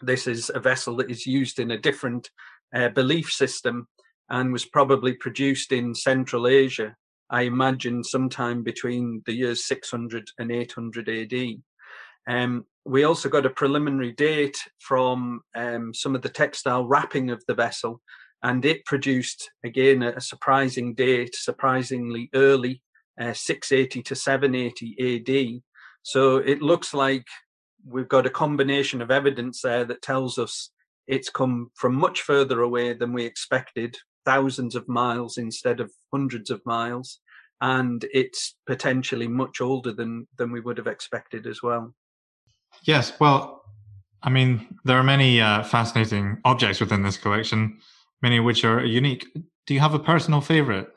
This 0.00 0.26
is 0.26 0.50
a 0.54 0.60
vessel 0.60 0.96
that 0.96 1.10
is 1.10 1.26
used 1.26 1.58
in 1.58 1.72
a 1.72 1.78
different 1.78 2.30
uh, 2.74 2.88
belief 2.88 3.30
system 3.30 3.88
and 4.28 4.52
was 4.52 4.64
probably 4.64 5.14
produced 5.14 5.72
in 5.72 5.94
Central 5.94 6.46
Asia, 6.46 6.94
I 7.30 7.42
imagine 7.42 8.02
sometime 8.02 8.62
between 8.62 9.22
the 9.26 9.32
years 9.32 9.66
600 9.66 10.30
and 10.38 10.50
800 10.50 11.08
AD. 11.08 11.62
Um, 12.28 12.64
we 12.84 13.04
also 13.04 13.28
got 13.28 13.46
a 13.46 13.50
preliminary 13.50 14.12
date 14.12 14.58
from 14.78 15.42
um, 15.54 15.94
some 15.94 16.14
of 16.14 16.22
the 16.22 16.28
textile 16.28 16.86
wrapping 16.86 17.30
of 17.30 17.42
the 17.46 17.54
vessel, 17.54 18.00
and 18.42 18.64
it 18.64 18.84
produced 18.84 19.50
again 19.64 20.02
a, 20.02 20.20
surprising 20.20 20.94
date, 20.94 21.34
surprisingly 21.34 22.30
early, 22.34 22.82
uh, 23.20 23.34
680 23.34 24.02
to 24.02 24.14
780 24.14 25.56
AD. 25.56 25.62
So 26.02 26.38
it 26.38 26.62
looks 26.62 26.94
like 26.94 27.26
we've 27.86 28.08
got 28.08 28.26
a 28.26 28.30
combination 28.30 29.02
of 29.02 29.10
evidence 29.10 29.60
there 29.62 29.84
that 29.84 30.02
tells 30.02 30.38
us 30.38 30.70
it's 31.06 31.28
come 31.28 31.70
from 31.74 31.94
much 31.94 32.22
further 32.22 32.62
away 32.62 32.94
than 32.94 33.12
we 33.12 33.24
expected, 33.24 33.96
thousands 34.24 34.74
of 34.74 34.88
miles 34.88 35.38
instead 35.38 35.80
of 35.80 35.90
hundreds 36.12 36.50
of 36.50 36.64
miles, 36.64 37.20
and 37.60 38.06
it's 38.12 38.54
potentially 38.66 39.28
much 39.28 39.60
older 39.60 39.92
than 39.92 40.26
than 40.38 40.52
we 40.52 40.60
would 40.60 40.78
have 40.78 40.86
expected 40.86 41.46
as 41.46 41.62
well. 41.62 41.94
Yes, 42.84 43.12
well, 43.18 43.62
I 44.22 44.30
mean, 44.30 44.78
there 44.84 44.98
are 44.98 45.02
many 45.02 45.40
uh, 45.40 45.62
fascinating 45.64 46.38
objects 46.44 46.80
within 46.80 47.02
this 47.02 47.16
collection, 47.16 47.78
many 48.22 48.38
of 48.38 48.44
which 48.44 48.64
are 48.64 48.84
unique. 48.84 49.26
Do 49.66 49.74
you 49.74 49.80
have 49.80 49.94
a 49.94 49.98
personal 49.98 50.40
favorite? 50.40 50.88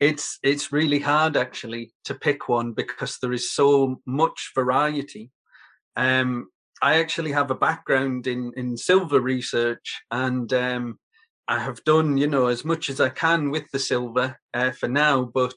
It's 0.00 0.38
it's 0.42 0.72
really 0.72 1.00
hard 1.00 1.36
actually 1.36 1.92
to 2.04 2.14
pick 2.14 2.48
one 2.48 2.72
because 2.72 3.18
there 3.18 3.32
is 3.32 3.52
so 3.52 4.00
much 4.06 4.52
variety. 4.54 5.30
Um, 5.96 6.48
I 6.80 7.00
actually 7.00 7.32
have 7.32 7.50
a 7.50 7.56
background 7.56 8.26
in 8.26 8.52
in 8.56 8.76
silver 8.76 9.20
research, 9.20 10.00
and 10.10 10.52
um, 10.52 10.98
I 11.48 11.58
have 11.58 11.82
done 11.84 12.16
you 12.16 12.28
know 12.28 12.46
as 12.46 12.64
much 12.64 12.90
as 12.90 13.00
I 13.00 13.08
can 13.08 13.50
with 13.50 13.64
the 13.72 13.80
silver 13.80 14.38
uh, 14.54 14.70
for 14.70 14.88
now, 14.88 15.24
but 15.24 15.54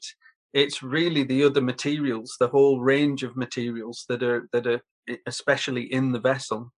it's 0.52 0.82
really 0.82 1.22
the 1.22 1.44
other 1.44 1.62
materials, 1.62 2.36
the 2.38 2.48
whole 2.48 2.80
range 2.80 3.22
of 3.22 3.36
materials 3.36 4.04
that 4.08 4.22
are 4.22 4.48
that 4.52 4.66
are 4.66 4.80
especially 5.26 5.92
in 5.92 6.12
the 6.12 6.20
vessel. 6.20 6.72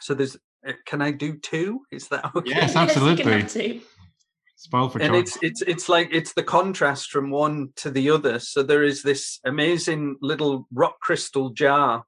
So 0.00 0.14
there's, 0.14 0.36
uh, 0.66 0.72
can 0.86 1.02
I 1.02 1.10
do 1.10 1.36
two? 1.36 1.80
Is 1.90 2.08
that 2.08 2.30
okay? 2.34 2.50
Yes, 2.50 2.76
absolutely. 2.76 3.82
Spoil 4.60 4.88
for 4.88 5.00
and 5.00 5.14
it's 5.14 5.38
it's 5.40 5.62
it's 5.62 5.88
like 5.88 6.08
it's 6.10 6.32
the 6.32 6.42
contrast 6.42 7.12
from 7.12 7.30
one 7.30 7.68
to 7.76 7.92
the 7.92 8.10
other. 8.10 8.40
So 8.40 8.64
there 8.64 8.82
is 8.82 9.04
this 9.04 9.38
amazing 9.44 10.16
little 10.20 10.66
rock 10.72 10.98
crystal 11.00 11.50
jar 11.50 12.04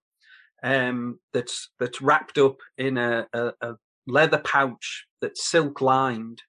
um, 0.64 1.21
that's 1.33 1.71
that's 1.78 2.02
wrapped 2.02 2.38
up 2.38 2.57
in 2.76 2.99
a, 2.99 3.25
a, 3.33 3.52
a 3.61 3.75
leather 4.09 4.38
pouch 4.38 5.07
that's 5.21 5.49
silk 5.49 5.80
lined, 5.80 6.42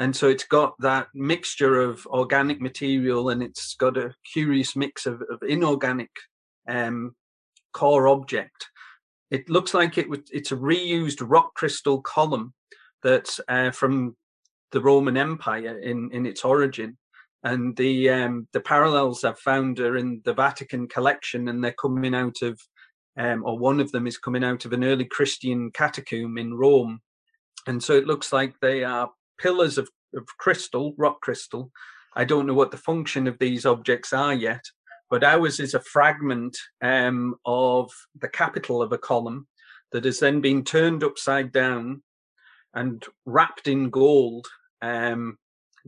and 0.00 0.16
so 0.16 0.28
it's 0.28 0.46
got 0.46 0.74
that 0.80 1.06
mixture 1.14 1.80
of 1.80 2.04
organic 2.08 2.60
material 2.60 3.28
and 3.28 3.40
it's 3.40 3.76
got 3.76 3.96
a 3.96 4.12
curious 4.32 4.74
mix 4.74 5.06
of, 5.06 5.22
of 5.30 5.40
inorganic 5.46 6.10
um, 6.66 7.14
core 7.72 8.08
object. 8.08 8.66
It 9.30 9.48
looks 9.48 9.74
like 9.74 9.96
it 9.96 10.10
would, 10.10 10.24
it's 10.32 10.50
a 10.50 10.56
reused 10.56 11.22
rock 11.22 11.54
crystal 11.54 12.02
column 12.02 12.52
that's 13.02 13.40
uh, 13.46 13.70
from 13.70 14.16
the 14.72 14.80
Roman 14.80 15.16
Empire 15.16 15.78
in, 15.78 16.10
in 16.12 16.26
its 16.26 16.44
origin. 16.44 16.96
And 17.42 17.74
the 17.76 18.10
um, 18.10 18.48
the 18.52 18.60
parallels 18.60 19.24
I've 19.24 19.38
found 19.38 19.80
are 19.80 19.96
in 19.96 20.20
the 20.24 20.34
Vatican 20.34 20.86
collection, 20.88 21.48
and 21.48 21.64
they're 21.64 21.72
coming 21.72 22.14
out 22.14 22.42
of, 22.42 22.60
um, 23.16 23.44
or 23.46 23.58
one 23.58 23.80
of 23.80 23.90
them 23.92 24.06
is 24.06 24.18
coming 24.18 24.44
out 24.44 24.66
of 24.66 24.74
an 24.74 24.84
early 24.84 25.06
Christian 25.06 25.70
catacomb 25.70 26.36
in 26.36 26.52
Rome. 26.52 27.00
And 27.66 27.82
so 27.82 27.94
it 27.94 28.06
looks 28.06 28.32
like 28.32 28.60
they 28.60 28.84
are 28.84 29.10
pillars 29.38 29.78
of, 29.78 29.88
of 30.14 30.26
crystal, 30.38 30.94
rock 30.98 31.22
crystal. 31.22 31.70
I 32.14 32.24
don't 32.24 32.46
know 32.46 32.54
what 32.54 32.72
the 32.72 32.76
function 32.76 33.26
of 33.26 33.38
these 33.38 33.64
objects 33.64 34.12
are 34.12 34.34
yet, 34.34 34.64
but 35.08 35.24
ours 35.24 35.60
is 35.60 35.74
a 35.74 35.80
fragment 35.80 36.58
um, 36.82 37.36
of 37.46 37.90
the 38.20 38.28
capital 38.28 38.82
of 38.82 38.92
a 38.92 38.98
column 38.98 39.46
that 39.92 40.04
has 40.04 40.18
then 40.18 40.40
been 40.40 40.62
turned 40.62 41.02
upside 41.02 41.52
down 41.52 42.02
and 42.74 43.04
wrapped 43.24 43.66
in 43.66 43.90
gold, 43.90 44.46
um, 44.82 45.38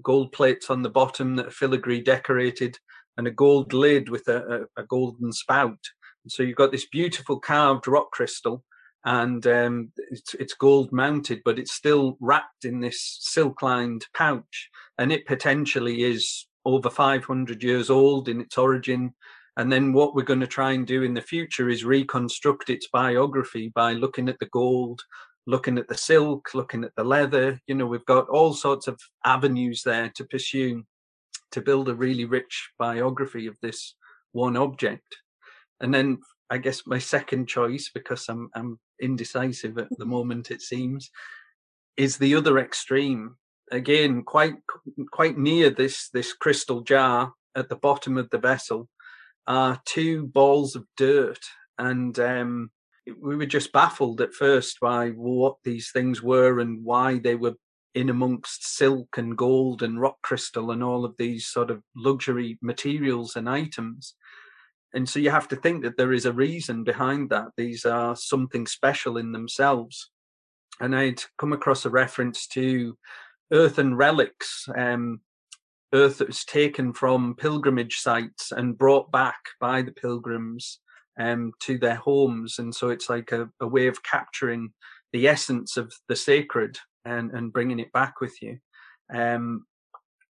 gold 0.02 0.32
plates 0.32 0.70
on 0.70 0.82
the 0.82 0.90
bottom 0.90 1.37
that 1.37 1.46
are 1.46 1.50
filigree 1.50 2.02
decorated, 2.02 2.78
and 3.16 3.26
a 3.26 3.30
gold 3.30 3.72
lid 3.72 4.08
with 4.08 4.28
a, 4.28 4.66
a, 4.76 4.82
a 4.82 4.87
golden 4.87 5.32
spout. 5.32 5.78
And 6.25 6.32
so 6.32 6.42
you've 6.42 6.56
got 6.56 6.72
this 6.72 6.87
beautiful 6.87 7.40
carved 7.40 7.87
rock 7.87 8.11
crystal, 8.12 8.64
and 9.04 9.46
um, 9.46 9.92
it's, 10.11 10.34
it's 10.34 10.54
gold 10.54 10.92
mounted, 10.92 11.40
but 11.44 11.58
it's 11.58 11.72
still 11.72 12.16
wrapped 12.20 12.64
in 12.64 12.80
this 12.80 13.18
silk 13.20 13.62
lined 13.62 14.06
pouch, 14.14 14.70
and 14.99 15.12
it 15.12 15.26
potentially 15.26 16.04
is 16.04 16.46
over 16.64 16.88
500 16.88 17.62
years 17.62 17.90
old 17.90 18.28
in 18.28 18.40
its 18.40 18.56
origin. 18.56 19.14
And 19.56 19.70
then 19.70 19.92
what 19.92 20.14
we're 20.14 20.22
going 20.22 20.40
to 20.40 20.46
try 20.46 20.72
and 20.72 20.87
do 20.87 21.02
in 21.02 21.12
the 21.14 21.20
future 21.20 21.68
is 21.68 21.84
reconstruct 21.84 22.70
its 22.70 22.88
biography 22.90 23.70
by 23.75 23.92
looking 23.92 24.28
at 24.28 24.38
the 24.38 24.46
gold, 24.46 25.02
looking 25.46 25.78
at 25.78 25.88
the 25.88 25.96
silk, 25.96 26.54
looking 26.54 26.84
at 26.84 26.94
the 26.96 27.04
leather. 27.04 27.61
You 27.66 27.75
know, 27.75 27.87
we've 27.87 28.04
got 28.06 28.28
all 28.28 28.54
sorts 28.54 28.88
of 28.88 29.00
avenues 29.25 29.82
there 29.82 30.11
to 30.16 30.25
pursue 30.25 30.84
to 31.52 31.61
build 31.61 31.88
a 31.88 31.94
really 31.94 32.25
rich 32.25 32.70
biography 32.78 33.46
of 33.46 33.56
this 33.61 33.94
one 34.32 34.56
object. 34.56 35.16
And 35.80 35.92
then 35.92 36.18
I 36.50 36.58
guess 36.58 36.87
my 36.87 36.99
second 36.99 37.46
choice, 37.49 37.90
because 37.92 38.28
I'm 38.28 38.50
I'm 38.54 38.78
indecisive 39.00 39.78
at 39.78 39.88
the 39.99 40.06
moment, 40.06 40.50
it 40.50 40.62
seems, 40.62 41.11
is 41.96 42.18
the 42.18 42.34
other 42.34 42.58
extreme 42.58 43.37
again 43.70 44.22
quite 44.22 44.54
quite 45.11 45.38
near 45.38 45.70
this 45.70 46.11
this 46.11 46.32
crystal 46.34 46.82
jar 46.82 47.32
at 47.56 47.68
the 47.68 47.76
bottom 47.76 48.18
of 48.18 48.28
the 48.30 48.38
vessel 48.38 48.88
are 49.46 49.80
two 49.87 50.26
balls 50.26 50.76
of 50.76 50.84
dirt 50.96 51.40
and 51.78 52.18
um, 52.18 52.70
we 53.06 53.37
were 53.37 53.47
just 53.47 53.73
baffled 53.73 54.21
at 54.21 54.35
first 54.35 54.78
by 54.80 55.11
what 55.11 55.56
these 55.64 55.90
things 55.90 56.23
were 56.23 56.61
and 56.61 56.85
why 56.85 57.18
they 57.18 57.35
were 57.35 57.54
in 57.94 58.09
amongst 58.09 58.76
silk 58.76 59.18
and 59.18 59.37
gold 59.37 59.82
and 59.82 60.00
rock 60.00 60.16
crystal 60.23 60.71
and 60.71 60.82
all 60.82 61.04
of 61.04 61.16
these 61.18 61.47
sort 61.47 61.71
of 61.71 61.82
luxury 61.97 62.59
materials 62.62 63.37
and 63.37 63.49
items. 63.49 64.14
And 64.94 65.09
so 65.09 65.18
you 65.18 65.30
have 65.30 65.49
to 65.49 65.56
think 65.56 65.82
that 65.82 65.97
there 65.97 66.12
is 66.12 66.26
a 66.26 66.32
reason 66.32 66.85
behind 66.85 67.30
that. 67.30 67.49
These 67.56 67.85
are 67.85 68.16
something 68.16 68.66
special 68.66 69.16
in 69.16 69.32
themselves. 69.32 70.11
And 70.80 70.97
i'd 70.97 71.23
come 71.38 71.52
across 71.52 71.85
a 71.85 71.90
reference 71.90 72.47
to 72.49 72.97
earthen 73.52 73.94
relics, 73.94 74.66
um, 74.76 75.21
earth 75.92 76.18
that 76.18 76.28
was 76.28 76.44
taken 76.44 76.92
from 76.94 77.37
pilgrimage 77.37 77.99
sites 77.99 78.52
and 78.52 78.78
brought 78.78 79.12
back 79.12 79.40
by 79.61 79.82
the 79.82 79.92
pilgrims 79.92 80.80
um, 81.19 81.52
to 81.61 81.78
their 81.78 81.97
homes. 81.97 82.59
And 82.59 82.75
so 82.75 82.88
it's 82.88 83.11
like 83.11 83.33
a, 83.33 83.49
a, 83.61 83.66
way 83.66 83.87
of 83.87 84.02
capturing 84.02 84.73
the 85.12 85.28
essence 85.28 85.76
of 85.76 85.92
the 86.09 86.16
sacred 86.16 86.78
and, 87.04 87.31
and 87.33 87.52
bringing 87.52 87.78
it 87.78 87.92
back 87.92 88.21
with 88.21 88.35
you. 88.40 88.59
Um, 89.14 89.66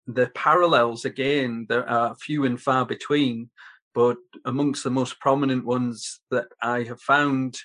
the 0.08 0.28
parallels, 0.36 1.06
again, 1.06 1.66
there 1.70 1.88
are 1.90 2.16
few 2.16 2.46
and 2.46 2.62
far 2.62 2.86
between, 2.86 3.50
but 3.94 4.18
amongst 4.46 4.84
the 4.84 4.92
most 4.92 5.20
prominent 5.20 5.66
ones 5.66 6.20
that 6.32 6.48
I 6.62 6.84
have 6.84 7.02
found 7.02 7.58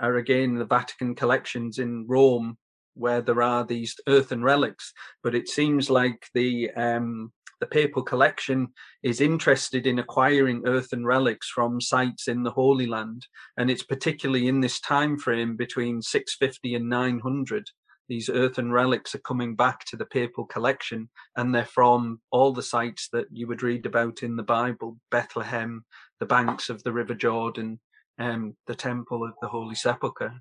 are 0.00 0.16
again 0.16 0.56
the 0.56 0.64
Vatican 0.64 1.14
collections 1.14 1.78
in 1.78 2.06
Rome 2.08 2.56
where 2.94 3.20
there 3.20 3.42
are 3.42 3.64
these 3.64 3.96
earthen 4.08 4.42
relics, 4.42 4.92
but 5.22 5.34
it 5.34 5.48
seems 5.48 5.90
like 5.90 6.26
the 6.32 6.70
um, 6.72 7.32
the 7.60 7.66
papal 7.66 8.02
collection 8.02 8.68
is 9.02 9.20
interested 9.20 9.86
in 9.86 9.98
acquiring 9.98 10.62
earthen 10.66 11.04
relics 11.04 11.48
from 11.48 11.80
sites 11.80 12.28
in 12.28 12.42
the 12.42 12.50
Holy 12.50 12.86
Land, 12.86 13.26
and 13.56 13.70
it's 13.70 13.82
particularly 13.82 14.48
in 14.48 14.60
this 14.60 14.80
time 14.80 15.18
frame 15.18 15.56
between 15.56 16.02
650 16.02 16.74
and 16.74 16.88
900. 16.88 17.68
These 18.08 18.28
earthen 18.28 18.70
relics 18.70 19.14
are 19.14 19.20
coming 19.20 19.56
back 19.56 19.84
to 19.86 19.96
the 19.96 20.04
papal 20.04 20.44
collection, 20.44 21.08
and 21.36 21.54
they're 21.54 21.64
from 21.64 22.20
all 22.30 22.52
the 22.52 22.62
sites 22.62 23.08
that 23.12 23.26
you 23.30 23.46
would 23.46 23.62
read 23.62 23.86
about 23.86 24.22
in 24.22 24.36
the 24.36 24.42
Bible: 24.42 24.98
Bethlehem, 25.10 25.84
the 26.20 26.26
banks 26.26 26.68
of 26.68 26.82
the 26.82 26.92
River 26.92 27.14
Jordan, 27.14 27.80
um, 28.18 28.56
the 28.66 28.74
Temple 28.74 29.24
of 29.24 29.32
the 29.40 29.48
Holy 29.48 29.74
Sepulchre. 29.74 30.34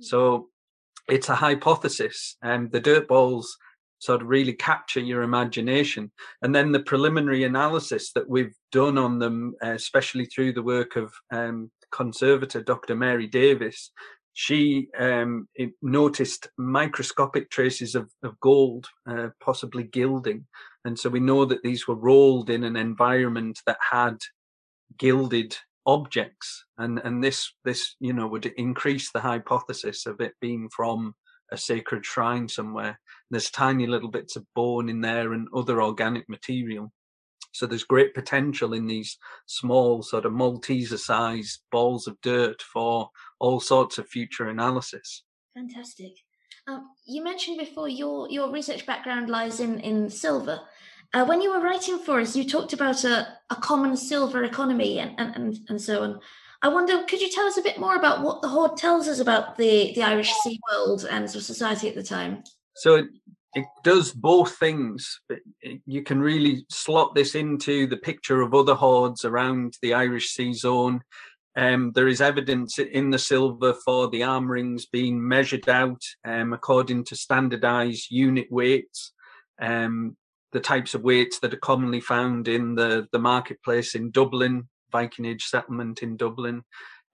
So 0.00 0.48
it's 1.08 1.28
a 1.28 1.34
hypothesis. 1.34 2.36
and 2.42 2.72
the 2.72 2.80
dirt 2.80 3.08
balls 3.08 3.56
sort 4.00 4.22
of 4.22 4.28
really 4.28 4.54
capture 4.54 5.00
your 5.00 5.22
imagination. 5.22 6.10
And 6.42 6.54
then 6.54 6.72
the 6.72 6.80
preliminary 6.80 7.44
analysis 7.44 8.12
that 8.14 8.28
we've 8.28 8.54
done 8.72 8.98
on 8.98 9.18
them, 9.18 9.54
uh, 9.64 9.70
especially 9.70 10.24
through 10.24 10.54
the 10.54 10.62
work 10.62 10.96
of 10.96 11.12
um, 11.30 11.70
conservator 11.92 12.62
Dr. 12.62 12.96
Mary 12.96 13.26
Davis, 13.26 13.92
she 14.32 14.88
um, 14.98 15.48
noticed 15.82 16.48
microscopic 16.56 17.50
traces 17.50 17.94
of, 17.94 18.10
of 18.22 18.38
gold, 18.40 18.86
uh, 19.08 19.28
possibly 19.40 19.84
gilding. 19.84 20.46
And 20.84 20.98
so 20.98 21.10
we 21.10 21.20
know 21.20 21.44
that 21.44 21.62
these 21.62 21.86
were 21.86 21.94
rolled 21.94 22.48
in 22.48 22.64
an 22.64 22.76
environment 22.76 23.60
that 23.66 23.78
had 23.90 24.16
gilded 24.98 25.56
objects. 25.84 26.64
And, 26.78 27.00
and 27.04 27.22
this, 27.22 27.52
this, 27.64 27.96
you 28.00 28.14
know, 28.14 28.28
would 28.28 28.46
increase 28.46 29.10
the 29.12 29.20
hypothesis 29.20 30.06
of 30.06 30.20
it 30.20 30.32
being 30.40 30.70
from 30.74 31.14
a 31.52 31.56
sacred 31.56 32.04
shrine 32.04 32.48
somewhere. 32.48 33.00
There's 33.30 33.50
tiny 33.50 33.86
little 33.86 34.10
bits 34.10 34.36
of 34.36 34.46
bone 34.54 34.88
in 34.88 35.00
there 35.00 35.32
and 35.32 35.48
other 35.54 35.82
organic 35.82 36.28
material. 36.28 36.92
So 37.52 37.66
there's 37.66 37.84
great 37.84 38.14
potential 38.14 38.74
in 38.74 38.86
these 38.86 39.18
small 39.46 40.02
sort 40.02 40.24
of 40.24 40.32
Malteser 40.32 40.98
sized 40.98 41.60
balls 41.72 42.06
of 42.06 42.20
dirt 42.20 42.62
for 42.62 43.10
all 43.40 43.60
sorts 43.60 43.98
of 43.98 44.08
future 44.08 44.48
analysis. 44.48 45.24
Fantastic. 45.54 46.12
Um, 46.68 46.90
you 47.04 47.24
mentioned 47.24 47.58
before 47.58 47.88
your 47.88 48.30
your 48.30 48.52
research 48.52 48.86
background 48.86 49.28
lies 49.28 49.58
in 49.60 49.80
in 49.80 50.08
silver. 50.08 50.60
Uh, 51.12 51.24
when 51.24 51.42
you 51.42 51.50
were 51.50 51.60
writing 51.60 51.98
for 51.98 52.20
us, 52.20 52.36
you 52.36 52.48
talked 52.48 52.72
about 52.72 53.02
a, 53.02 53.26
a 53.50 53.56
common 53.56 53.96
silver 53.96 54.44
economy 54.44 55.00
and, 55.00 55.18
and, 55.18 55.34
and, 55.34 55.58
and 55.68 55.80
so 55.80 56.04
on. 56.04 56.20
I 56.62 56.68
wonder, 56.68 57.04
could 57.04 57.20
you 57.20 57.30
tell 57.30 57.46
us 57.46 57.56
a 57.56 57.62
bit 57.62 57.78
more 57.78 57.96
about 57.96 58.22
what 58.22 58.42
the 58.42 58.48
Hoard 58.48 58.76
tells 58.76 59.08
us 59.08 59.18
about 59.18 59.56
the, 59.56 59.92
the 59.94 60.02
Irish 60.02 60.30
sea 60.42 60.60
world 60.70 61.06
and 61.10 61.30
society 61.30 61.88
at 61.88 61.94
the 61.94 62.02
time? 62.02 62.44
So 62.76 62.96
it, 62.96 63.06
it 63.54 63.64
does 63.82 64.12
both 64.12 64.56
things. 64.56 65.20
You 65.86 66.02
can 66.02 66.20
really 66.20 66.66
slot 66.68 67.14
this 67.14 67.34
into 67.34 67.86
the 67.86 67.96
picture 67.96 68.42
of 68.42 68.54
other 68.54 68.74
hoards 68.74 69.24
around 69.24 69.74
the 69.80 69.94
Irish 69.94 70.28
Sea 70.28 70.52
zone. 70.52 71.00
Um, 71.56 71.92
there 71.94 72.08
is 72.08 72.20
evidence 72.20 72.78
in 72.78 73.10
the 73.10 73.18
silver 73.18 73.74
for 73.84 74.08
the 74.08 74.22
arm 74.22 74.48
rings 74.48 74.86
being 74.86 75.26
measured 75.26 75.68
out 75.68 76.02
um, 76.26 76.52
according 76.52 77.04
to 77.04 77.16
standardized 77.16 78.10
unit 78.10 78.46
weights, 78.50 79.12
um, 79.60 80.16
the 80.52 80.60
types 80.60 80.94
of 80.94 81.02
weights 81.02 81.40
that 81.40 81.54
are 81.54 81.58
commonly 81.58 82.00
found 82.00 82.48
in 82.48 82.74
the, 82.74 83.08
the 83.12 83.18
marketplace 83.18 83.94
in 83.94 84.10
Dublin, 84.10 84.68
Viking 84.90 85.24
Age 85.24 85.44
settlement 85.44 86.02
in 86.02 86.16
Dublin. 86.16 86.62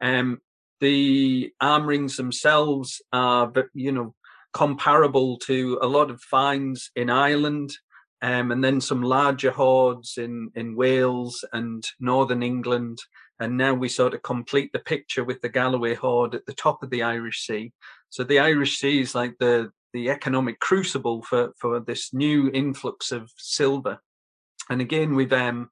Um, 0.00 0.40
the 0.80 1.52
arm 1.60 1.86
rings 1.86 2.16
themselves 2.16 3.00
are, 3.12 3.52
you 3.72 3.92
know, 3.92 4.14
comparable 4.52 5.38
to 5.38 5.78
a 5.82 5.86
lot 5.86 6.10
of 6.10 6.20
finds 6.20 6.90
in 6.96 7.10
Ireland, 7.10 7.70
um, 8.22 8.50
and 8.50 8.64
then 8.64 8.80
some 8.80 9.02
larger 9.02 9.50
hoards 9.50 10.14
in 10.16 10.50
in 10.54 10.76
Wales 10.76 11.44
and 11.52 11.86
northern 12.00 12.42
England. 12.42 12.98
And 13.38 13.58
now 13.58 13.74
we 13.74 13.90
sort 13.90 14.14
of 14.14 14.22
complete 14.22 14.70
the 14.72 14.78
picture 14.78 15.22
with 15.22 15.42
the 15.42 15.50
Galloway 15.50 15.94
hoard 15.94 16.34
at 16.34 16.46
the 16.46 16.54
top 16.54 16.82
of 16.82 16.88
the 16.88 17.02
Irish 17.02 17.46
Sea. 17.46 17.72
So 18.08 18.24
the 18.24 18.38
Irish 18.38 18.78
Sea 18.78 19.00
is 19.00 19.14
like 19.14 19.34
the 19.38 19.70
the 19.92 20.10
economic 20.10 20.58
crucible 20.60 21.22
for 21.22 21.52
for 21.58 21.80
this 21.80 22.12
new 22.12 22.50
influx 22.50 23.12
of 23.12 23.30
silver. 23.36 23.98
And 24.68 24.80
again, 24.80 25.14
we've 25.14 25.32
um, 25.32 25.70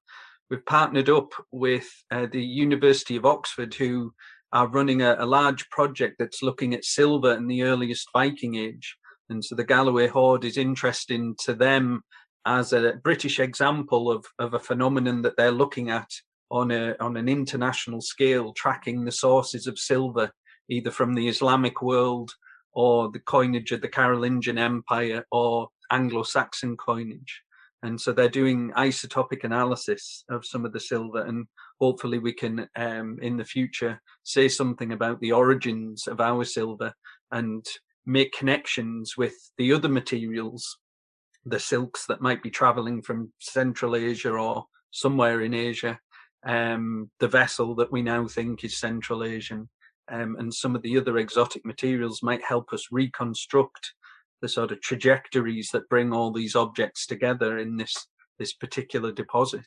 we've 0.51 0.65
partnered 0.67 1.09
up 1.09 1.33
with 1.53 1.89
uh, 2.11 2.27
the 2.31 2.43
University 2.43 3.17
of 3.17 3.27
Oxford, 3.27 3.75
who 3.75 4.13
are 4.53 4.69
running 4.69 5.03
a, 5.03 5.17
a, 5.19 5.27
large 5.27 5.69
project 5.71 6.17
that's 6.19 6.43
looking 6.43 6.75
at 6.75 6.85
silver 6.85 7.35
in 7.35 7.49
the 7.49 7.63
earliest 7.63 8.09
Viking 8.13 8.55
Age. 8.55 8.97
And 9.29 9.45
so 9.45 9.55
the 9.55 9.65
Galloway 9.65 10.07
Hoard 10.07 10.45
is 10.45 10.57
interesting 10.57 11.35
to 11.45 11.55
them 11.55 12.03
as 12.47 12.73
a 12.73 12.95
British 13.03 13.41
example 13.41 14.11
of, 14.11 14.25
of 14.39 14.55
a 14.55 14.59
phenomenon 14.59 15.23
that 15.23 15.37
they're 15.37 15.51
looking 15.51 15.91
at 15.91 16.09
on 16.51 16.71
a 16.71 16.95
on 17.01 17.17
an 17.17 17.29
international 17.29 18.01
scale, 18.01 18.53
tracking 18.53 19.05
the 19.05 19.13
sources 19.13 19.67
of 19.67 19.79
silver, 19.79 20.31
either 20.69 20.91
from 20.91 21.15
the 21.15 21.27
Islamic 21.27 21.83
world 21.83 22.33
or 22.73 23.11
the 23.11 23.21
coinage 23.21 23.73
of 23.73 23.81
the 23.81 23.89
Carolingian 23.89 24.59
Empire 24.59 25.25
or 25.33 25.69
Anglo-Saxon 25.91 26.77
coinage 26.77 27.44
and 27.85 28.01
so 28.01 28.13
they're 28.13 28.29
doing 28.31 28.73
isotopic 28.79 29.45
analysis 29.45 30.25
of 30.31 30.47
some 30.47 30.65
of 30.65 30.73
the 30.73 30.81
silver 30.81 31.23
and 31.23 31.47
hopefully 31.81 32.19
we 32.19 32.33
can 32.33 32.67
um, 32.77 33.19
in 33.21 33.37
the 33.37 33.45
future 33.45 34.01
say 34.23 34.49
something 34.49 34.93
about 34.93 35.21
the 35.21 35.33
origins 35.33 36.07
of 36.07 36.21
our 36.21 36.45
silver 36.45 36.93
and 37.31 37.65
make 38.07 38.33
connections 38.33 39.15
with 39.17 39.35
the 39.59 39.73
other 39.73 39.89
materials 39.89 40.79
the 41.45 41.61
silks 41.61 42.07
that 42.07 42.23
might 42.23 42.43
be 42.43 42.51
traveling 42.51 43.03
from 43.03 43.31
central 43.39 43.95
asia 43.95 44.31
or 44.31 44.65
somewhere 44.91 45.43
in 45.43 45.53
asia 45.53 45.99
um, 46.47 47.11
the 47.21 47.29
vessel 47.29 47.75
that 47.75 47.93
we 47.93 48.01
now 48.01 48.27
think 48.27 48.65
is 48.65 48.81
central 48.81 49.23
asian 49.23 49.69
um, 50.11 50.37
and 50.39 50.53
some 50.53 50.75
of 50.75 50.83
the 50.83 50.97
other 50.97 51.19
exotic 51.19 51.65
materials 51.67 52.23
might 52.23 52.43
help 52.43 52.73
us 52.73 52.89
reconstruct 52.91 53.93
the 54.45 54.49
sort 54.51 54.71
of 54.71 54.81
trajectories 54.83 55.71
that 55.73 55.89
bring 55.89 56.13
all 56.13 56.31
these 56.31 56.55
objects 56.55 57.07
together 57.07 57.57
in 57.57 57.79
this 57.79 57.95
this 58.39 58.53
particular 58.53 59.11
deposit. 59.11 59.65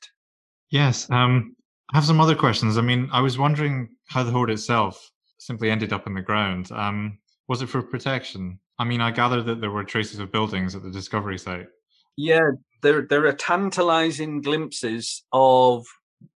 Yes, 0.69 1.09
um, 1.09 1.55
I 1.91 1.97
have 1.97 2.05
some 2.05 2.21
other 2.21 2.35
questions. 2.35 2.77
I 2.77 2.81
mean, 2.81 3.09
I 3.11 3.21
was 3.21 3.39
wondering 3.39 3.89
how 4.07 4.21
the 4.21 4.29
hoard 4.29 4.51
itself 4.51 5.09
simply 5.39 5.71
ended 5.71 5.93
up 5.93 6.05
in 6.05 6.13
the 6.13 6.21
ground. 6.21 6.71
Um, 6.71 7.17
was 7.47 7.63
it 7.63 7.69
for 7.69 7.81
protection? 7.81 8.59
I 8.77 8.83
mean, 8.83 9.01
I 9.01 9.09
gather 9.09 9.41
that 9.41 9.61
there 9.61 9.71
were 9.71 9.83
traces 9.83 10.19
of 10.19 10.31
buildings 10.31 10.75
at 10.75 10.83
the 10.83 10.91
discovery 10.91 11.39
site. 11.39 11.69
Yeah, 12.15 12.51
there 12.83 13.01
there 13.01 13.25
are 13.25 13.33
tantalizing 13.33 14.41
glimpses 14.41 15.23
of 15.33 15.87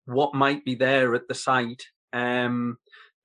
what 0.05 0.33
might 0.33 0.65
be 0.65 0.77
there 0.77 1.17
at 1.17 1.27
the 1.27 1.35
site. 1.35 1.83
Um, 2.13 2.77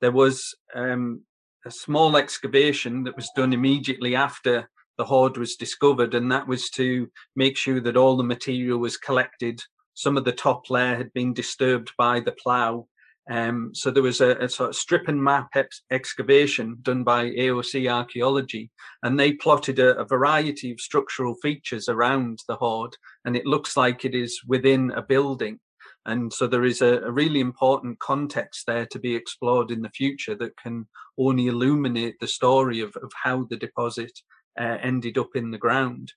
there 0.01 0.11
was 0.11 0.55
um, 0.73 1.21
a 1.67 1.71
small 1.71 2.17
excavation 2.17 3.03
that 3.03 3.15
was 3.15 3.29
done 3.35 3.53
immediately 3.53 4.15
after 4.15 4.67
the 4.97 5.05
hoard 5.05 5.37
was 5.37 5.55
discovered, 5.55 6.13
and 6.13 6.31
that 6.31 6.47
was 6.47 6.69
to 6.71 7.09
make 7.35 7.57
sure 7.57 7.79
that 7.81 7.97
all 7.97 8.17
the 8.17 8.23
material 8.23 8.79
was 8.79 8.97
collected. 8.97 9.61
Some 9.93 10.17
of 10.17 10.25
the 10.25 10.31
top 10.31 10.69
layer 10.69 10.95
had 10.95 11.13
been 11.13 11.33
disturbed 11.33 11.91
by 11.97 12.19
the 12.19 12.31
plough. 12.31 12.87
Um, 13.29 13.71
so 13.73 13.89
there 13.89 14.03
was 14.03 14.19
a, 14.19 14.31
a, 14.35 14.49
sort 14.49 14.71
of 14.71 14.75
strip 14.75 15.07
and 15.07 15.23
map 15.23 15.51
ex- 15.55 15.83
excavation 15.89 16.79
done 16.81 17.05
by 17.05 17.29
AOC 17.29 17.89
Archaeology, 17.89 18.69
and 19.01 19.17
they 19.17 19.31
plotted 19.33 19.79
a, 19.79 19.97
a, 19.97 20.03
variety 20.03 20.71
of 20.73 20.81
structural 20.81 21.35
features 21.35 21.87
around 21.87 22.43
the 22.49 22.57
hoard, 22.57 22.97
and 23.23 23.37
it 23.37 23.45
looks 23.45 23.77
like 23.77 24.03
it 24.03 24.13
is 24.13 24.41
within 24.45 24.91
a 24.91 25.01
building. 25.01 25.59
And 26.05 26.33
so 26.33 26.47
there 26.47 26.65
is 26.65 26.81
a, 26.81 26.99
a 26.99 27.11
really 27.11 27.39
important 27.39 27.99
context 27.99 28.65
there 28.67 28.85
to 28.87 28.99
be 28.99 29.15
explored 29.15 29.71
in 29.71 29.81
the 29.81 29.89
future 29.89 30.35
that 30.35 30.57
can 30.57 30.87
only 31.17 31.47
illuminate 31.47 32.15
the 32.19 32.27
story 32.27 32.81
of, 32.81 32.93
of 32.97 33.11
how 33.23 33.45
the 33.49 33.55
deposit 33.55 34.11
uh, 34.59 34.77
ended 34.81 35.17
up 35.17 35.29
in 35.35 35.51
the 35.51 35.57
ground. 35.57 36.13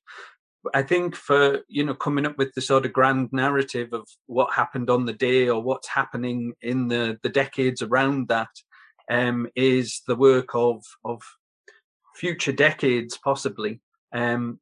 I 0.75 0.83
think 0.83 1.15
for 1.15 1.61
you 1.69 1.85
know 1.85 1.95
coming 1.95 2.27
up 2.27 2.39
with 2.39 2.53
the 2.55 2.61
sort 2.61 2.87
of 2.87 2.93
grand 2.93 3.29
narrative 3.33 3.93
of 3.93 4.07
what 4.27 4.53
happened 4.53 4.91
on 4.91 5.07
the 5.07 5.13
day 5.13 5.49
or 5.49 5.63
what's 5.63 5.89
happening 5.89 6.55
in 6.61 6.89
the 6.89 7.19
the 7.23 7.29
decades 7.29 7.83
around 7.83 8.29
that 8.29 8.49
um, 9.11 9.47
is 9.55 10.03
the 10.07 10.17
work 10.17 10.55
of 10.55 10.83
of 11.05 11.23
future 12.17 12.53
decades 12.53 13.19
possibly. 13.23 13.81
Um, 14.13 14.61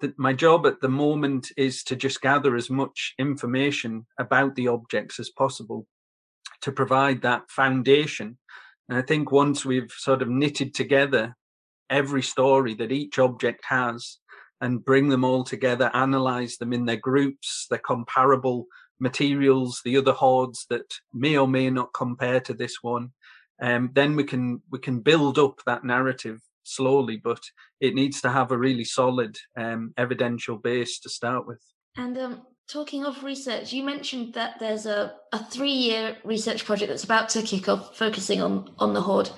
the, 0.00 0.14
my 0.16 0.32
job 0.32 0.66
at 0.66 0.80
the 0.80 0.88
moment 0.88 1.48
is 1.56 1.82
to 1.84 1.96
just 1.96 2.22
gather 2.22 2.54
as 2.56 2.70
much 2.70 3.14
information 3.18 4.06
about 4.18 4.54
the 4.54 4.68
objects 4.68 5.18
as 5.18 5.28
possible 5.28 5.86
to 6.62 6.72
provide 6.72 7.22
that 7.22 7.50
foundation. 7.50 8.38
And 8.88 8.96
I 8.96 9.02
think 9.02 9.32
once 9.32 9.64
we've 9.64 9.90
sort 9.90 10.22
of 10.22 10.28
knitted 10.28 10.74
together 10.74 11.36
every 11.92 12.22
story 12.22 12.74
that 12.74 12.90
each 12.90 13.18
object 13.18 13.64
has 13.68 14.18
and 14.60 14.84
bring 14.84 15.08
them 15.08 15.24
all 15.24 15.44
together, 15.44 15.90
analyze 15.92 16.56
them 16.56 16.72
in 16.72 16.86
their 16.86 16.96
groups, 16.96 17.66
their 17.68 17.78
comparable 17.78 18.66
materials, 19.00 19.80
the 19.84 19.96
other 19.96 20.12
hoards 20.12 20.66
that 20.70 20.94
may 21.12 21.36
or 21.36 21.48
may 21.48 21.68
not 21.68 21.92
compare 21.92 22.40
to 22.40 22.54
this 22.54 22.76
one. 22.82 23.10
Um, 23.60 23.90
then 23.92 24.16
we 24.16 24.24
can 24.24 24.62
we 24.70 24.78
can 24.78 25.00
build 25.00 25.38
up 25.38 25.60
that 25.66 25.84
narrative 25.84 26.40
slowly, 26.64 27.20
but 27.22 27.42
it 27.80 27.94
needs 27.94 28.20
to 28.22 28.30
have 28.30 28.50
a 28.50 28.58
really 28.58 28.84
solid 28.84 29.36
um, 29.56 29.92
evidential 29.96 30.56
base 30.56 31.00
to 31.00 31.08
start 31.08 31.46
with. 31.46 31.60
And 31.96 32.16
um, 32.16 32.42
talking 32.68 33.04
of 33.04 33.22
research, 33.22 33.72
you 33.72 33.82
mentioned 33.82 34.34
that 34.34 34.58
there's 34.58 34.86
a, 34.86 35.14
a 35.32 35.44
three 35.44 35.72
year 35.72 36.16
research 36.24 36.64
project 36.64 36.88
that's 36.88 37.04
about 37.04 37.28
to 37.30 37.42
kick 37.42 37.68
off, 37.68 37.96
focusing 37.96 38.40
on 38.40 38.72
on 38.78 38.94
the 38.94 39.02
hoard. 39.02 39.30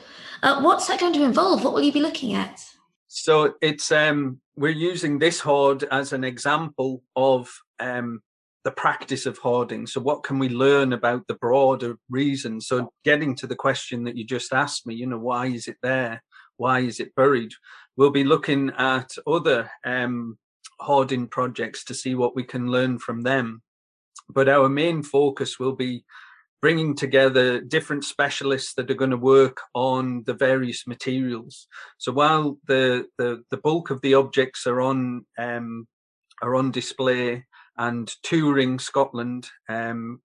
Uh, 0.45 0.61
what's 0.61 0.87
that 0.89 1.01
going 1.01 1.15
to 1.15 1.25
involve? 1.25 1.65
What 1.65 1.73
will 1.73 1.83
you 1.83 1.91
be 1.91 2.03
looking 2.03 2.35
at? 2.35 2.63
So 3.09 3.55
it's 3.63 3.91
um, 3.91 4.41
we're 4.57 4.69
using 4.69 5.19
this 5.19 5.41
hoard 5.41 5.85
as 5.85 6.13
an 6.13 6.23
example 6.23 7.03
of 7.17 7.51
um, 7.81 8.21
the 8.63 8.71
practice 8.71 9.25
of 9.25 9.39
hoarding. 9.39 9.87
So 9.87 10.03
what 10.03 10.23
can 10.23 10.39
we 10.39 10.51
learn 10.51 10.93
about 10.93 11.27
the 11.29 11.35
broader 11.35 11.97
reason? 12.11 12.61
So 12.61 12.93
getting 13.05 13.35
to 13.37 13.47
the 13.47 13.57
question 13.57 14.05
that 14.05 14.19
you 14.19 14.25
just 14.25 14.53
asked 14.53 14.87
me, 14.87 14.95
you 14.95 15.07
know, 15.07 15.19
why 15.19 15.47
is 15.47 15.67
it 15.67 15.79
there? 15.83 16.23
Why 16.59 16.81
is 16.81 17.01
it 17.01 17.15
buried? 17.15 17.53
We'll 17.97 18.11
be 18.11 18.25
looking 18.25 18.71
at 18.77 19.17
other 19.27 19.71
um, 19.83 20.37
hoarding 20.79 21.27
projects 21.27 21.85
to 21.85 21.95
see 21.95 22.15
what 22.15 22.37
we 22.37 22.45
can 22.45 22.71
learn 22.71 22.99
from 22.99 23.23
them. 23.23 23.63
But 24.29 24.51
our 24.51 24.69
main 24.69 25.03
focus 25.03 25.59
will 25.59 25.75
be 25.75 26.05
bringing 26.65 26.97
together 26.97 27.61
different 27.61 28.03
specialists 28.07 28.73
that 28.73 28.91
are 28.91 28.95
going 29.03 29.11
to 29.11 29.19
work 29.19 29.61
on 29.75 30.23
the 30.25 30.33
various 30.33 30.87
materials. 30.87 31.67
So 31.99 32.11
while 32.11 32.57
the 32.67 33.05
the, 33.19 33.43
the 33.51 33.59
bulk 33.59 33.91
of 33.91 34.01
the 34.01 34.15
objects 34.15 34.67
are 34.67 34.81
on 34.81 35.27
um, 35.37 35.87
are 36.41 36.55
on 36.55 36.71
display 36.71 37.45
and 37.77 38.11
touring 38.23 38.79
Scotland 38.79 39.51
um, 39.69 40.23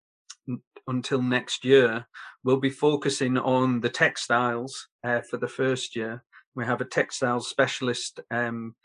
until 0.87 1.21
next 1.21 1.65
year, 1.65 2.07
we'll 2.45 2.61
be 2.61 2.69
focusing 2.69 3.37
on 3.37 3.81
the 3.81 3.89
textiles 3.89 4.87
uh, 5.03 5.19
for 5.29 5.35
the 5.35 5.49
first 5.49 5.93
year. 5.93 6.23
We 6.55 6.63
have 6.63 6.79
a 6.79 6.85
textiles 6.85 7.49
specialist, 7.49 8.21
um, 8.31 8.75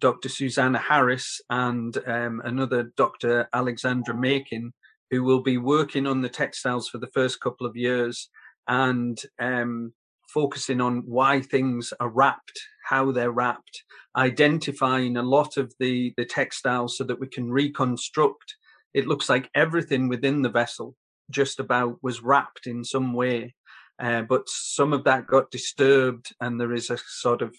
Dr. 0.00 0.28
Susanna 0.28 0.78
Harris, 0.78 1.40
and 1.48 1.96
um, 2.08 2.42
another 2.44 2.90
Dr. 2.96 3.48
Alexandra 3.54 4.16
Makin, 4.16 4.72
who 5.10 5.22
will 5.24 5.42
be 5.42 5.58
working 5.58 6.06
on 6.06 6.20
the 6.20 6.28
textiles 6.28 6.88
for 6.88 6.98
the 6.98 7.10
first 7.14 7.40
couple 7.40 7.66
of 7.66 7.76
years 7.76 8.28
and 8.66 9.20
um, 9.38 9.92
focusing 10.28 10.80
on 10.80 11.02
why 11.06 11.40
things 11.40 11.92
are 12.00 12.10
wrapped, 12.10 12.60
how 12.84 13.10
they're 13.10 13.32
wrapped, 13.32 13.84
identifying 14.16 15.16
a 15.16 15.22
lot 15.22 15.56
of 15.56 15.72
the, 15.80 16.12
the 16.16 16.24
textiles 16.24 16.96
so 16.98 17.04
that 17.04 17.20
we 17.20 17.26
can 17.26 17.50
reconstruct. 17.50 18.56
It 18.94 19.06
looks 19.06 19.28
like 19.28 19.50
everything 19.54 20.08
within 20.08 20.42
the 20.42 20.50
vessel 20.50 20.94
just 21.30 21.60
about 21.60 22.02
was 22.02 22.22
wrapped 22.22 22.66
in 22.66 22.84
some 22.84 23.12
way. 23.12 23.54
Uh, 23.98 24.22
but 24.22 24.48
some 24.48 24.92
of 24.92 25.04
that 25.04 25.26
got 25.26 25.50
disturbed, 25.50 26.32
and 26.40 26.60
there 26.60 26.72
is 26.72 26.88
a 26.90 26.98
sort 26.98 27.42
of 27.42 27.54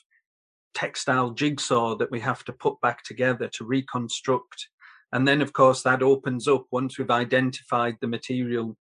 textile 0.74 1.32
jigsaw 1.32 1.96
that 1.98 2.12
we 2.12 2.20
have 2.20 2.44
to 2.46 2.54
put 2.54 2.80
back 2.82 3.04
together 3.04 3.50
to 3.50 3.66
reconstruct. 3.66 4.70
And 5.12 5.28
then, 5.28 5.42
of 5.42 5.54
course, 5.54 5.82
that 5.84 6.04
opens 6.04 6.48
up 6.48 6.66
once 6.72 6.98
we've 6.98 7.10
identified 7.10 7.98
the 8.00 8.08
material, 8.08 8.78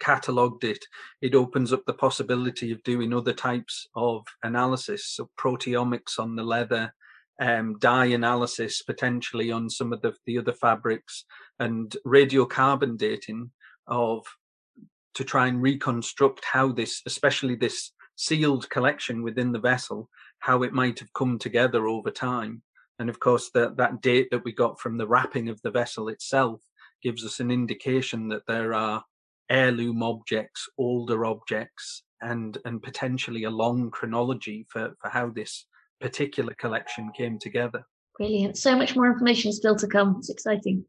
catalogued 0.00 0.64
it, 0.64 0.84
it 1.22 1.34
opens 1.34 1.72
up 1.72 1.84
the 1.86 1.94
possibility 1.94 2.72
of 2.72 2.82
doing 2.82 3.14
other 3.14 3.32
types 3.32 3.88
of 3.94 4.24
analysis. 4.42 5.06
So, 5.06 5.30
proteomics 5.38 6.18
on 6.18 6.36
the 6.36 6.42
leather, 6.42 6.92
um, 7.40 7.78
dye 7.78 8.06
analysis 8.06 8.82
potentially 8.82 9.50
on 9.50 9.70
some 9.70 9.92
of 9.92 10.02
the, 10.02 10.14
the 10.26 10.38
other 10.38 10.52
fabrics, 10.52 11.24
and 11.58 11.96
radiocarbon 12.06 12.98
dating 12.98 13.50
of 13.86 14.26
to 15.14 15.24
try 15.24 15.48
and 15.48 15.62
reconstruct 15.62 16.44
how 16.44 16.70
this, 16.72 17.02
especially 17.06 17.54
this 17.54 17.92
sealed 18.16 18.68
collection 18.70 19.22
within 19.22 19.52
the 19.52 19.58
vessel, 19.58 20.08
how 20.40 20.62
it 20.62 20.72
might 20.72 20.98
have 20.98 21.12
come 21.14 21.38
together 21.38 21.88
over 21.88 22.10
time. 22.10 22.62
And 23.00 23.10
of 23.10 23.18
course, 23.18 23.50
that 23.54 23.76
that 23.78 24.00
date 24.00 24.28
that 24.30 24.44
we 24.44 24.52
got 24.52 24.78
from 24.78 24.96
the 24.96 25.08
wrapping 25.08 25.48
of 25.48 25.60
the 25.62 25.72
vessel 25.72 26.08
itself 26.08 26.60
gives 27.02 27.24
us 27.24 27.40
an 27.40 27.50
indication 27.50 28.28
that 28.28 28.46
there 28.46 28.72
are 28.72 29.02
heirloom 29.50 30.02
objects, 30.04 30.68
older 30.78 31.24
objects, 31.24 32.04
and 32.20 32.58
and 32.64 32.80
potentially 32.82 33.44
a 33.44 33.50
long 33.50 33.90
chronology 33.90 34.66
for, 34.68 34.94
for 35.00 35.08
how 35.08 35.30
this 35.30 35.66
particular 36.00 36.54
collection 36.54 37.10
came 37.16 37.38
together. 37.38 37.82
Brilliant. 38.16 38.56
So 38.56 38.76
much 38.76 38.94
more 38.94 39.10
information 39.10 39.52
still 39.52 39.74
to 39.76 39.88
come. 39.88 40.16
It's 40.18 40.30
exciting 40.30 40.84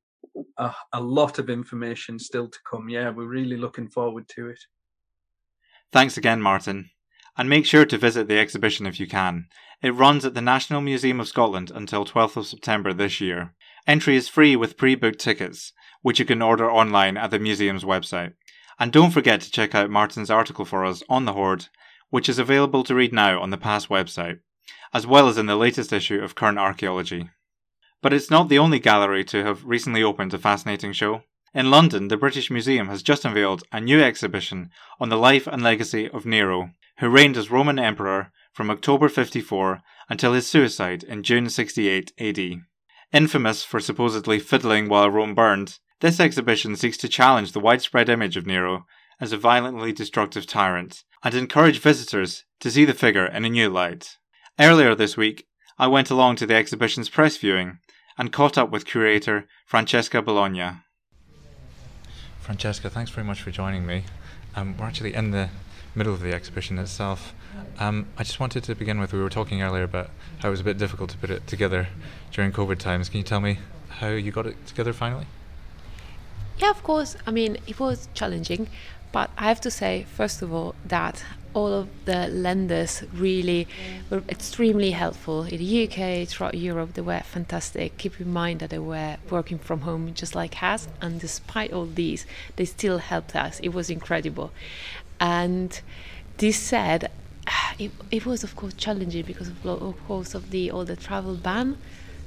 a, 0.58 0.74
a 0.94 1.02
lot 1.02 1.40
of 1.40 1.50
information 1.50 2.20
still 2.20 2.48
to 2.48 2.60
come. 2.70 2.90
Yeah, 2.90 3.10
we're 3.10 3.26
really 3.26 3.58
looking 3.58 3.90
forward 3.90 4.28
to 4.36 4.50
it. 4.50 4.60
Thanks 5.92 6.18
again, 6.18 6.42
Martin. 6.42 6.90
And 7.38 7.50
make 7.50 7.66
sure 7.66 7.86
to 7.86 7.98
visit 7.98 8.28
the 8.28 8.40
exhibition 8.40 8.86
if 8.86 9.00
you 9.00 9.08
can. 9.08 9.48
It 9.82 9.96
runs 9.96 10.26
at 10.26 10.34
the 10.34 10.42
National 10.42 10.82
Museum 10.82 11.20
of 11.20 11.28
Scotland 11.28 11.72
until 11.74 12.06
12th 12.06 12.38
of 12.38 12.46
September 12.46 12.94
this 12.94 13.20
year. 13.20 13.54
Entry 13.88 14.16
is 14.16 14.30
free 14.30 14.56
with 14.56 14.78
pre 14.78 14.96
booked 14.96 15.20
tickets, 15.20 15.74
which 16.02 16.20
you 16.20 16.26
can 16.26 16.42
order 16.42 16.70
online 16.70 17.18
at 17.18 17.32
the 17.32 17.40
museum's 17.40 17.84
website. 17.84 18.34
And 18.80 18.92
don't 18.92 19.12
forget 19.12 19.42
to 19.42 19.52
check 19.52 19.74
out 19.74 19.90
Martin's 19.90 20.30
article 20.30 20.66
for 20.66 20.86
us 20.86 21.04
on 21.10 21.26
the 21.26 21.34
Hoard, 21.34 21.68
which 22.10 22.30
is 22.30 22.40
available 22.40 22.84
to 22.84 22.96
read 22.96 23.14
now 23.14 23.42
on 23.42 23.50
the 23.50 23.58
PAST 23.58 23.90
website, 23.90 24.40
as 24.94 25.08
well 25.08 25.28
as 25.28 25.38
in 25.38 25.46
the 25.46 25.56
latest 25.56 25.94
issue 25.94 26.22
of 26.22 26.36
Current 26.36 26.60
Archaeology. 26.60 27.30
But 28.02 28.14
it's 28.14 28.32
not 28.32 28.50
the 28.50 28.60
only 28.60 28.80
gallery 28.80 29.24
to 29.26 29.44
have 29.44 29.66
recently 29.66 30.04
opened 30.04 30.34
a 30.34 30.40
fascinating 30.40 30.94
show. 30.94 31.24
In 31.54 31.70
London, 31.70 32.08
the 32.08 32.18
British 32.18 32.50
Museum 32.50 32.88
has 32.88 33.04
just 33.04 33.26
unveiled 33.26 33.64
a 33.72 33.82
new 33.82 34.02
exhibition 34.02 34.70
on 35.00 35.10
the 35.10 35.18
life 35.18 35.48
and 35.48 35.62
legacy 35.62 36.10
of 36.10 36.26
Nero, 36.26 36.72
who 37.02 37.10
reigned 37.10 37.36
as 37.36 37.50
Roman 37.50 37.80
Emperor 37.80 38.32
from 38.54 38.70
October 38.70 39.10
54 39.10 39.82
until 40.08 40.34
his 40.34 40.46
suicide 40.46 41.04
in 41.04 41.24
June 41.24 41.50
68 41.50 42.14
AD. 42.20 42.62
Infamous 43.12 43.64
for 43.64 43.80
supposedly 43.80 44.38
fiddling 44.38 44.88
while 44.88 45.10
Rome 45.10 45.34
burned, 45.34 45.80
this 46.00 46.20
exhibition 46.20 46.76
seeks 46.76 46.98
to 46.98 47.10
challenge 47.10 47.54
the 47.54 47.60
widespread 47.60 48.08
image 48.08 48.38
of 48.38 48.46
Nero 48.46 48.86
as 49.20 49.34
a 49.34 49.38
violently 49.38 49.92
destructive 49.92 50.46
tyrant 50.46 51.04
and 51.24 51.34
encourage 51.34 51.80
visitors 51.80 52.46
to 52.60 52.70
see 52.70 52.86
the 52.86 52.94
figure 52.94 53.26
in 53.26 53.46
a 53.46 53.50
new 53.50 53.70
light. 53.70 54.18
Earlier 54.60 54.94
this 54.94 55.18
week, 55.18 55.48
I 55.80 55.88
went 55.88 56.12
along 56.12 56.36
to 56.36 56.46
the 56.46 56.56
exhibition's 56.56 57.10
press 57.10 57.36
viewing 57.36 57.80
and 58.16 58.32
caught 58.32 58.60
up 58.60 58.70
with 58.70 58.86
curator 58.86 59.48
Francesca 59.66 60.22
Bologna. 60.22 60.74
Francesca, 62.42 62.92
thanks 62.92 63.10
very 63.10 63.26
much 63.26 63.42
for 63.42 63.50
joining 63.50 63.88
me. 63.88 64.04
Um, 64.56 64.78
we're 64.78 64.86
actually 64.86 65.16
in 65.16 65.32
the 65.32 65.50
middle 65.96 66.14
of 66.14 66.22
the 66.22 66.34
exhibition 66.34 66.78
itself. 66.78 67.34
Um, 67.80 68.08
I 68.18 68.24
just 68.24 68.40
wanted 68.40 68.64
to 68.66 68.76
begin 68.76 69.00
with 69.00 69.14
we 69.14 69.22
were 69.22 69.30
talking 69.30 69.62
earlier 69.62 69.84
about 69.84 70.10
how 70.40 70.50
it 70.50 70.52
was 70.52 70.62
a 70.62 70.64
bit 70.64 70.78
difficult 70.78 71.10
to 71.12 71.18
put 71.18 71.30
it 71.30 71.48
together 71.48 71.88
during 72.32 72.52
COVID 72.52 72.78
times. 72.78 73.10
Can 73.10 73.18
you 73.18 73.24
tell 73.24 73.42
me 73.42 73.60
how 73.90 74.10
you 74.10 74.32
got 74.32 74.46
it 74.46 74.66
together 74.66 74.94
finally? 74.94 75.26
Yeah, 76.58 76.70
of 76.70 76.84
course. 76.84 77.16
I 77.26 77.32
mean, 77.32 77.58
it 77.68 77.80
was 77.80 78.08
challenging, 78.14 78.68
but 79.12 79.32
I 79.38 79.46
have 79.46 79.62
to 79.62 79.72
say, 79.72 80.06
first 80.16 80.42
of 80.42 80.54
all, 80.54 80.76
that 80.86 81.24
all 81.54 81.74
of 81.74 81.90
the 82.06 82.28
lenders 82.28 83.04
really 83.14 83.68
were 84.10 84.24
extremely 84.30 84.92
helpful 84.92 85.44
in 85.44 85.58
the 85.58 85.84
UK, 85.88 86.28
throughout 86.28 86.56
Europe. 86.56 86.94
They 86.94 87.02
were 87.02 87.20
fantastic. 87.20 87.98
Keep 87.98 88.22
in 88.22 88.32
mind 88.32 88.60
that 88.62 88.70
they 88.70 88.80
were 88.80 89.18
working 89.30 89.60
from 89.60 89.82
home 89.82 90.14
just 90.14 90.36
like 90.36 90.62
us, 90.64 90.88
and 91.02 91.20
despite 91.20 91.74
all 91.74 91.86
these, 91.86 92.26
they 92.56 92.66
still 92.66 93.00
helped 93.00 93.36
us. 93.36 93.60
It 93.62 93.70
was 93.70 93.90
incredible. 93.90 94.52
And 95.22 95.80
this 96.38 96.58
said, 96.58 97.10
it, 97.80 97.92
it 98.12 98.26
was 98.26 98.44
of 98.44 98.58
course 98.58 98.74
challenging 98.74 99.24
because 99.26 99.48
of, 99.48 99.66
of 99.66 100.08
course 100.08 100.36
of 100.36 100.52
the 100.52 100.70
all 100.72 100.84
the 100.84 100.98
travel 100.98 101.36
ban 101.36 101.78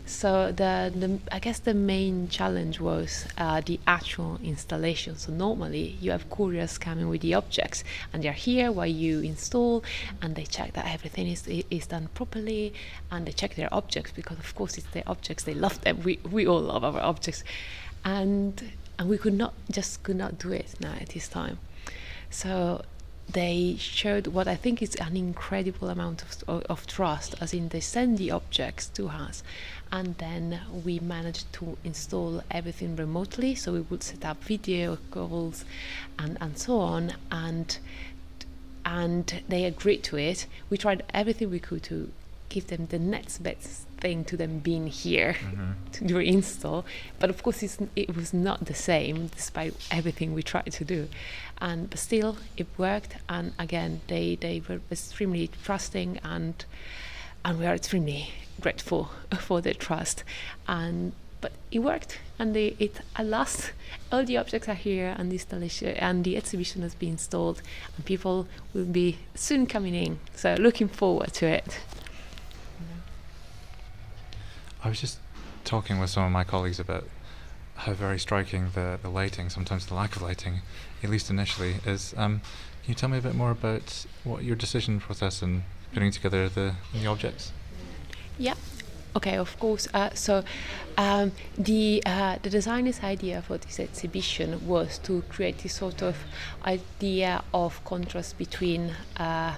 so 0.06 0.52
the, 0.52 0.92
the, 0.94 1.18
I 1.32 1.38
guess 1.38 1.60
the 1.60 1.72
main 1.72 2.28
challenge 2.28 2.78
was 2.78 3.26
uh, 3.38 3.62
the 3.64 3.80
actual 3.86 4.38
installation. 4.44 5.16
So 5.16 5.32
normally 5.32 5.96
you 5.98 6.10
have 6.10 6.28
couriers 6.28 6.76
coming 6.76 7.08
with 7.08 7.22
the 7.22 7.32
objects, 7.34 7.84
and 8.12 8.22
they're 8.22 8.32
here 8.32 8.70
while 8.70 8.86
you 8.86 9.20
install, 9.20 9.82
and 10.20 10.36
they 10.36 10.44
check 10.44 10.74
that 10.74 10.92
everything 10.92 11.26
is 11.26 11.48
is 11.48 11.86
done 11.86 12.08
properly, 12.14 12.74
and 13.10 13.26
they 13.26 13.32
check 13.32 13.54
their 13.54 13.72
objects 13.72 14.12
because 14.12 14.38
of 14.38 14.54
course 14.54 14.76
it's 14.76 14.88
their 14.88 15.04
objects. 15.06 15.44
They 15.44 15.54
love 15.54 15.80
them. 15.80 16.02
We 16.02 16.18
we 16.30 16.46
all 16.46 16.60
love 16.60 16.84
our 16.84 17.00
objects, 17.00 17.42
and 18.04 18.72
and 18.98 19.08
we 19.08 19.16
could 19.16 19.34
not 19.34 19.54
just 19.70 20.02
could 20.02 20.16
not 20.16 20.38
do 20.38 20.52
it 20.52 20.74
now 20.80 20.92
at 21.00 21.10
this 21.10 21.28
time. 21.28 21.58
So 22.34 22.82
they 23.30 23.76
showed 23.78 24.26
what 24.26 24.48
I 24.48 24.56
think 24.56 24.82
is 24.82 24.96
an 24.96 25.16
incredible 25.16 25.88
amount 25.88 26.24
of, 26.48 26.64
of, 26.68 26.84
trust, 26.88 27.36
as 27.40 27.54
in 27.54 27.68
they 27.68 27.78
send 27.78 28.18
the 28.18 28.32
objects 28.32 28.88
to 28.88 29.08
us, 29.08 29.44
and 29.92 30.18
then 30.18 30.60
we 30.84 30.98
managed 30.98 31.52
to 31.54 31.78
install 31.84 32.42
everything 32.50 32.96
remotely. 32.96 33.54
So 33.54 33.72
we 33.72 33.82
would 33.82 34.02
set 34.02 34.24
up 34.24 34.42
video 34.42 34.98
calls 35.12 35.64
and, 36.18 36.36
and 36.40 36.58
so 36.58 36.80
on, 36.80 37.12
and 37.30 37.78
and 38.84 39.42
they 39.48 39.64
agreed 39.64 40.02
to 40.04 40.18
it. 40.18 40.46
We 40.70 40.76
tried 40.76 41.04
everything 41.14 41.50
we 41.50 41.60
could 41.60 41.84
to 41.84 42.10
give 42.48 42.66
them 42.66 42.86
the 42.86 42.98
next 42.98 43.38
best 43.38 43.86
thing 43.98 44.24
to 44.24 44.36
them 44.36 44.58
being 44.58 44.86
here 44.86 45.34
mm-hmm. 45.40 45.72
to 45.92 46.04
do 46.04 46.18
install. 46.18 46.84
But 47.18 47.30
of 47.30 47.42
course, 47.42 47.62
it 47.96 48.14
was 48.14 48.34
not 48.34 48.66
the 48.66 48.74
same 48.74 49.28
despite 49.28 49.74
everything 49.90 50.34
we 50.34 50.42
tried 50.42 50.72
to 50.72 50.84
do. 50.84 51.08
And 51.60 51.90
but 51.90 51.98
still, 51.98 52.36
it 52.56 52.66
worked. 52.76 53.16
And 53.28 53.52
again, 53.58 54.00
they, 54.08 54.36
they 54.36 54.62
were 54.68 54.80
extremely 54.90 55.50
trusting 55.62 56.18
and 56.22 56.64
and 57.44 57.58
we 57.58 57.66
are 57.66 57.74
extremely 57.74 58.30
grateful 58.60 59.10
for 59.38 59.60
their 59.60 59.74
trust. 59.74 60.24
And 60.66 61.12
but 61.40 61.52
it 61.70 61.80
worked, 61.80 62.20
and 62.38 62.56
they, 62.56 62.74
it 62.78 63.00
at 63.16 63.26
last 63.26 63.72
all 64.10 64.24
the 64.24 64.38
objects 64.38 64.66
are 64.66 64.74
here, 64.74 65.14
and 65.18 65.30
the 65.30 65.36
installation 65.36 65.88
and 65.88 66.24
the 66.24 66.38
exhibition 66.38 66.80
has 66.80 66.94
been 66.94 67.10
installed, 67.10 67.60
and 67.96 68.06
people 68.06 68.48
will 68.72 68.86
be 68.86 69.18
soon 69.34 69.66
coming 69.66 69.94
in. 69.94 70.20
So 70.34 70.54
looking 70.54 70.88
forward 70.88 71.34
to 71.34 71.46
it. 71.46 71.80
I 74.82 74.88
was 74.88 75.00
just 75.00 75.18
talking 75.64 75.98
with 75.98 76.08
some 76.08 76.24
of 76.24 76.32
my 76.32 76.44
colleagues 76.44 76.80
about 76.80 77.04
how 77.76 77.92
very 77.92 78.18
striking 78.18 78.70
the, 78.74 78.98
the 79.02 79.08
lighting, 79.08 79.50
sometimes 79.50 79.86
the 79.86 79.94
lack 79.94 80.16
of 80.16 80.22
lighting, 80.22 80.60
at 81.02 81.10
least 81.10 81.30
initially, 81.30 81.76
is. 81.86 82.14
Um, 82.16 82.40
can 82.84 82.92
you 82.92 82.94
tell 82.96 83.08
me 83.08 83.16
a 83.16 83.22
bit 83.22 83.34
more 83.34 83.50
about 83.50 84.04
what 84.24 84.44
your 84.44 84.56
decision 84.56 85.00
process 85.00 85.42
in 85.42 85.64
putting 85.94 86.10
together 86.10 86.50
the, 86.50 86.74
the 86.92 87.06
objects? 87.06 87.50
Yeah. 88.38 88.54
Okay, 89.16 89.36
of 89.36 89.58
course. 89.58 89.88
Uh, 89.94 90.10
so 90.12 90.44
um, 90.98 91.32
the 91.56 92.02
uh, 92.04 92.36
the 92.42 92.50
designer's 92.50 93.00
idea 93.02 93.42
for 93.42 93.56
this 93.58 93.78
exhibition 93.78 94.66
was 94.66 94.98
to 94.98 95.22
create 95.28 95.58
this 95.58 95.74
sort 95.74 96.02
of 96.02 96.16
idea 96.66 97.42
of 97.54 97.82
contrast 97.84 98.36
between 98.38 98.92
uh, 99.16 99.54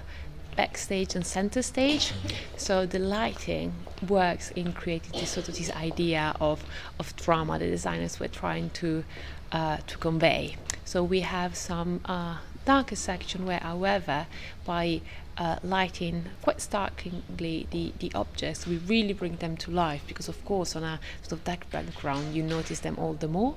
backstage 0.57 1.15
and 1.15 1.25
center 1.25 1.61
stage. 1.61 2.13
So 2.57 2.85
the 2.85 2.99
lighting 2.99 3.71
works 4.09 4.51
in 4.51 4.73
creating 4.73 5.13
this 5.19 5.31
sort 5.31 5.47
of 5.47 5.55
this 5.55 5.71
idea 5.71 6.35
of 6.41 6.65
of 6.99 7.15
drama 7.15 7.59
the 7.59 7.67
designers 7.67 8.19
were 8.19 8.27
trying 8.27 8.71
to 8.81 9.03
uh, 9.51 9.77
to 9.87 9.97
convey. 9.97 10.57
So 10.83 11.03
we 11.03 11.21
have 11.21 11.55
some 11.55 12.01
uh, 12.05 12.37
darker 12.65 12.95
section 12.95 13.45
where, 13.45 13.59
however, 13.59 14.27
by 14.65 15.01
uh, 15.37 15.57
lighting 15.63 16.25
quite 16.41 16.59
starkly 16.59 17.23
the, 17.29 17.93
the 17.99 18.11
objects, 18.15 18.67
we 18.67 18.77
really 18.77 19.13
bring 19.13 19.37
them 19.37 19.55
to 19.57 19.71
life 19.71 20.03
because, 20.07 20.27
of 20.27 20.43
course, 20.43 20.75
on 20.75 20.83
a 20.83 20.99
sort 21.21 21.33
of 21.33 21.43
dark 21.43 21.69
background, 21.71 22.35
you 22.35 22.43
notice 22.43 22.79
them 22.81 22.95
all 22.97 23.13
the 23.13 23.27
more. 23.27 23.55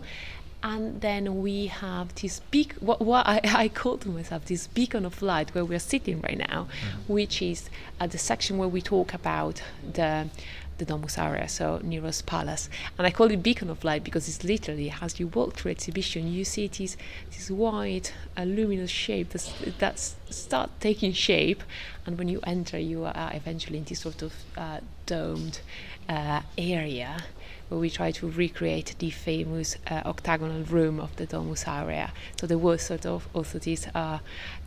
And 0.63 1.01
then 1.01 1.43
we 1.43 1.67
have 1.67 2.15
this 2.17 2.41
big, 2.51 2.75
what, 2.75 3.01
what 3.01 3.27
I, 3.27 3.41
I 3.65 3.69
call 3.69 3.99
to 3.99 4.09
myself, 4.09 4.45
this 4.45 4.67
beacon 4.67 5.07
of 5.07 5.23
light 5.23 5.55
where 5.55 5.65
we're 5.65 5.79
sitting 5.79 6.21
right 6.21 6.39
now, 6.39 6.67
mm-hmm. 6.67 7.13
which 7.13 7.41
is 7.41 7.71
at 7.99 8.11
the 8.11 8.19
section 8.19 8.59
where 8.59 8.69
we 8.69 8.83
talk 8.83 9.15
about 9.15 9.63
the 9.93 10.29
the 10.81 10.87
Domus 10.87 11.19
Aurea, 11.19 11.47
so 11.47 11.79
Nero's 11.83 12.23
palace. 12.23 12.71
And 12.99 13.07
I 13.07 13.11
call 13.11 13.31
it 13.31 13.43
beacon 13.43 13.69
of 13.69 13.85
light 13.85 14.03
because 14.03 14.27
it's 14.29 14.43
literally 14.43 14.93
as 15.01 15.21
you 15.21 15.29
walk 15.29 15.55
through 15.55 15.73
exhibition, 15.73 16.33
you 16.33 16.45
see 16.45 16.67
this 16.67 16.97
this 17.31 17.51
white, 17.51 18.15
uh, 18.37 18.45
luminous 18.45 18.91
shape 18.91 19.29
that's, 19.29 19.53
that 19.79 19.99
start 19.99 20.71
taking 20.81 21.13
shape, 21.13 21.63
and 22.07 22.19
when 22.19 22.29
you 22.29 22.41
enter, 22.45 22.79
you 22.79 23.05
are 23.05 23.31
eventually 23.35 23.77
in 23.79 23.85
this 23.85 24.01
sort 24.01 24.23
of 24.23 24.33
uh, 24.57 24.81
domed 25.07 25.61
uh, 26.09 26.41
area 26.57 27.25
where 27.71 27.79
we 27.79 27.89
try 27.89 28.11
to 28.11 28.29
recreate 28.29 28.97
the 28.99 29.11
famous 29.11 29.77
uh, 29.89 30.03
octagonal 30.05 30.65
room 30.65 30.99
of 30.99 31.15
the 31.17 31.25
Domus 31.25 31.67
Aurea. 31.67 32.13
So 32.39 32.47
there 32.47 32.59
was 32.59 32.83
sort 32.83 33.07
of 33.07 33.29
also 33.33 33.59
this 33.59 33.87
uh, 33.95 34.19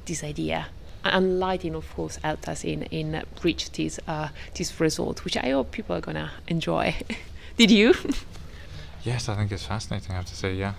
this 0.05 0.23
idea. 0.23 0.67
And 1.03 1.37
lighting 1.37 1.75
of 1.75 1.93
course 1.93 2.15
helped 2.23 2.47
us 2.47 2.63
in 2.63 2.83
in 2.83 3.23
reach 3.43 3.71
this 3.73 3.99
uh, 4.07 4.29
this 4.55 4.79
result 4.79 5.25
which 5.25 5.35
i 5.35 5.49
hope 5.49 5.71
people 5.71 5.95
are 5.95 6.01
gonna 6.01 6.31
enjoy. 6.47 6.95
Did 7.57 7.69
you? 7.69 7.93
Yes 9.03 9.27
i 9.27 9.35
think 9.35 9.51
it's 9.51 9.65
fascinating 9.65 10.11
i 10.13 10.15
have 10.15 10.27
to 10.27 10.35
say 10.35 10.53
yeah. 10.53 10.75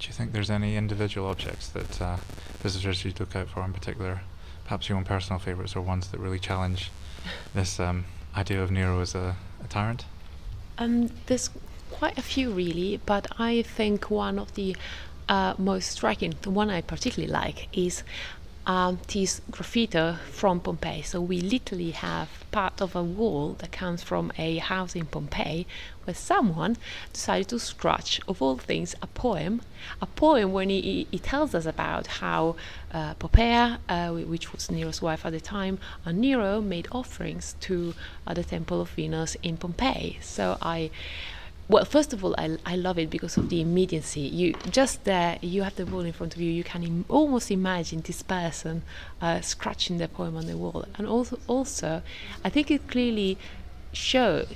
Do 0.00 0.08
you 0.08 0.12
think 0.12 0.32
there's 0.32 0.50
any 0.50 0.76
individual 0.76 1.28
objects 1.28 1.68
that 1.68 2.02
uh, 2.02 2.16
visitors 2.58 3.04
you 3.04 3.12
look 3.16 3.36
out 3.36 3.48
for 3.48 3.64
in 3.64 3.72
particular 3.72 4.22
perhaps 4.64 4.88
your 4.88 4.98
own 4.98 5.04
personal 5.04 5.38
favorites 5.38 5.76
or 5.76 5.80
ones 5.80 6.08
that 6.08 6.18
really 6.18 6.40
challenge 6.40 6.90
this 7.54 7.78
um, 7.78 8.06
idea 8.36 8.60
of 8.60 8.72
nero 8.72 9.00
as 9.00 9.14
a, 9.14 9.36
a 9.62 9.68
tyrant 9.68 10.04
um, 10.78 11.10
there's 11.26 11.50
quite 11.90 12.18
a 12.18 12.22
few 12.22 12.50
really 12.50 13.00
but 13.06 13.26
i 13.38 13.62
think 13.62 14.10
one 14.10 14.38
of 14.38 14.54
the 14.54 14.76
uh, 15.28 15.54
most 15.58 15.90
striking, 15.90 16.34
the 16.42 16.50
one 16.50 16.70
I 16.70 16.80
particularly 16.80 17.32
like, 17.32 17.68
is 17.76 18.02
um, 18.66 18.98
this 19.08 19.40
graffiti 19.50 20.14
from 20.30 20.60
Pompeii. 20.60 21.02
So 21.02 21.20
we 21.20 21.40
literally 21.40 21.90
have 21.90 22.28
part 22.50 22.80
of 22.80 22.96
a 22.96 23.02
wall 23.02 23.56
that 23.58 23.72
comes 23.72 24.02
from 24.02 24.32
a 24.38 24.58
house 24.58 24.94
in 24.94 25.06
Pompeii 25.06 25.66
where 26.04 26.14
someone 26.14 26.76
decided 27.12 27.48
to 27.48 27.58
scratch, 27.58 28.20
of 28.28 28.40
all 28.40 28.56
things, 28.56 28.94
a 29.02 29.06
poem. 29.06 29.60
A 30.00 30.06
poem 30.06 30.52
when 30.52 30.70
he, 30.70 31.06
he 31.10 31.18
tells 31.18 31.54
us 31.54 31.66
about 31.66 32.06
how 32.06 32.56
uh, 32.92 33.14
Poppaea, 33.14 33.78
uh, 33.88 34.10
which 34.10 34.52
was 34.52 34.70
Nero's 34.70 35.02
wife 35.02 35.26
at 35.26 35.32
the 35.32 35.40
time, 35.40 35.78
and 36.04 36.18
Nero 36.18 36.60
made 36.60 36.88
offerings 36.92 37.56
to 37.60 37.94
uh, 38.26 38.34
the 38.34 38.44
Temple 38.44 38.80
of 38.80 38.90
Venus 38.90 39.36
in 39.42 39.56
Pompeii. 39.56 40.18
So 40.22 40.56
I 40.62 40.90
well 41.68 41.84
first 41.84 42.12
of 42.12 42.24
all 42.24 42.34
I, 42.36 42.58
I 42.66 42.76
love 42.76 42.98
it 42.98 43.10
because 43.10 43.36
of 43.36 43.48
the 43.48 43.60
immediacy 43.60 44.20
you 44.20 44.54
just 44.70 45.04
there 45.04 45.38
you 45.40 45.62
have 45.62 45.76
the 45.76 45.86
wall 45.86 46.00
in 46.00 46.12
front 46.12 46.34
of 46.34 46.40
you 46.40 46.50
you 46.50 46.64
can 46.64 46.82
Im- 46.82 47.04
almost 47.08 47.50
imagine 47.50 48.02
this 48.02 48.22
person 48.22 48.82
uh, 49.22 49.40
scratching 49.40 49.98
the 49.98 50.08
poem 50.08 50.36
on 50.36 50.46
the 50.46 50.56
wall 50.56 50.84
and 50.96 51.06
also 51.06 51.38
also 51.46 52.02
i 52.44 52.50
think 52.50 52.70
it 52.70 52.86
clearly 52.88 53.38
shows 53.92 54.48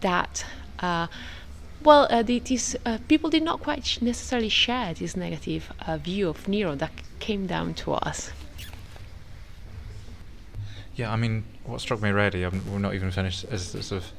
that 0.00 0.46
well 0.82 2.06
uh, 2.10 2.22
the, 2.22 2.38
these 2.40 2.76
uh, 2.84 2.98
people 3.08 3.30
did 3.30 3.42
not 3.42 3.60
quite 3.60 3.98
necessarily 4.00 4.48
share 4.48 4.94
this 4.94 5.16
negative 5.16 5.72
uh, 5.86 5.96
view 5.96 6.28
of 6.28 6.48
nero 6.48 6.74
that 6.74 6.90
came 7.20 7.46
down 7.46 7.74
to 7.74 7.92
us 7.92 8.30
yeah 10.94 11.12
i 11.12 11.16
mean 11.16 11.44
what 11.64 11.80
struck 11.80 12.00
me 12.00 12.08
already 12.10 12.42
I'm, 12.42 12.62
we're 12.70 12.78
not 12.78 12.94
even 12.94 13.10
finished 13.10 13.44
is 13.44 13.68
sort 13.68 13.92
of 13.92 14.12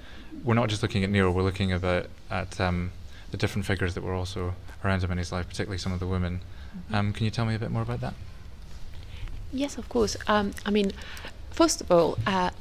we're 0.44 0.54
not 0.54 0.70
just 0.70 0.82
looking 0.82 1.04
at 1.04 1.10
Nero, 1.10 1.32
we're 1.32 1.44
looking 1.44 1.72
about 1.72 2.08
at 2.30 2.60
um, 2.60 2.92
the 3.32 3.38
different 3.38 3.66
figures 3.66 3.94
that 3.94 4.04
were 4.04 4.14
also 4.14 4.56
around 4.84 5.04
him 5.04 5.12
in 5.12 5.18
his 5.18 5.32
life, 5.32 5.48
particularly 5.48 5.78
some 5.78 5.92
of 5.92 6.00
the 6.00 6.08
women. 6.08 6.40
Mm-hmm. 6.40 6.96
Um, 6.96 7.14
can 7.14 7.26
you 7.26 7.32
tell 7.32 7.46
me 7.46 7.56
a 7.56 7.60
bit 7.60 7.72
more 7.72 7.82
about 7.82 8.02
that? 8.02 8.14
Yes, 9.52 9.78
of 9.78 9.90
course. 9.90 10.18
Um, 10.28 10.52
I 10.66 10.72
mean, 10.72 10.92
first 11.52 11.82
of 11.82 11.92
all, 11.92 12.18
uh, 12.26 12.52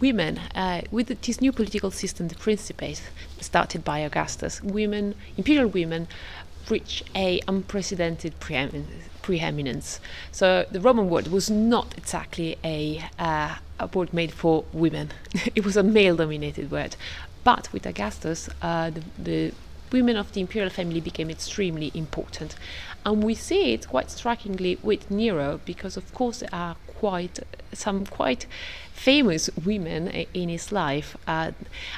women, 0.00 0.38
uh, 0.54 0.82
with 0.90 1.08
this 1.22 1.40
new 1.40 1.52
political 1.52 1.90
system, 1.90 2.28
the 2.28 2.34
Principate, 2.34 3.02
started 3.40 3.84
by 3.84 4.00
Augustus, 4.00 4.62
women, 4.62 5.14
imperial 5.36 5.68
women, 5.68 6.08
reach 6.70 7.04
a 7.14 7.40
unprecedented 7.46 8.34
preeminence. 8.40 10.00
So 10.32 10.66
the 10.70 10.80
Roman 10.80 11.08
world 11.08 11.28
was 11.28 11.48
not 11.48 11.94
exactly 11.96 12.56
a, 12.64 13.04
uh, 13.18 13.56
a 13.78 13.86
word 13.86 14.12
made 14.12 14.32
for 14.32 14.64
women. 14.72 15.12
it 15.54 15.64
was 15.64 15.76
a 15.76 15.82
male-dominated 15.82 16.70
word. 16.70 16.96
But 17.44 17.72
with 17.72 17.86
Augustus, 17.86 18.48
uh, 18.62 18.90
the, 18.90 19.02
the 19.18 19.52
women 19.92 20.16
of 20.16 20.32
the 20.32 20.40
imperial 20.40 20.70
family 20.70 21.00
became 21.00 21.30
extremely 21.30 21.92
important. 21.94 22.56
And 23.04 23.22
we 23.22 23.34
see 23.34 23.72
it 23.72 23.88
quite 23.88 24.10
strikingly 24.10 24.78
with 24.82 25.10
Nero 25.10 25.60
because, 25.64 25.96
of 25.96 26.12
course, 26.12 26.40
there 26.40 26.48
are 26.52 26.76
quite 26.98 27.40
some 27.72 28.06
quite 28.06 28.46
famous 28.92 29.50
women 29.64 30.08
in 30.08 30.48
his 30.48 30.72
life. 30.72 31.16
Uh, 31.26 31.52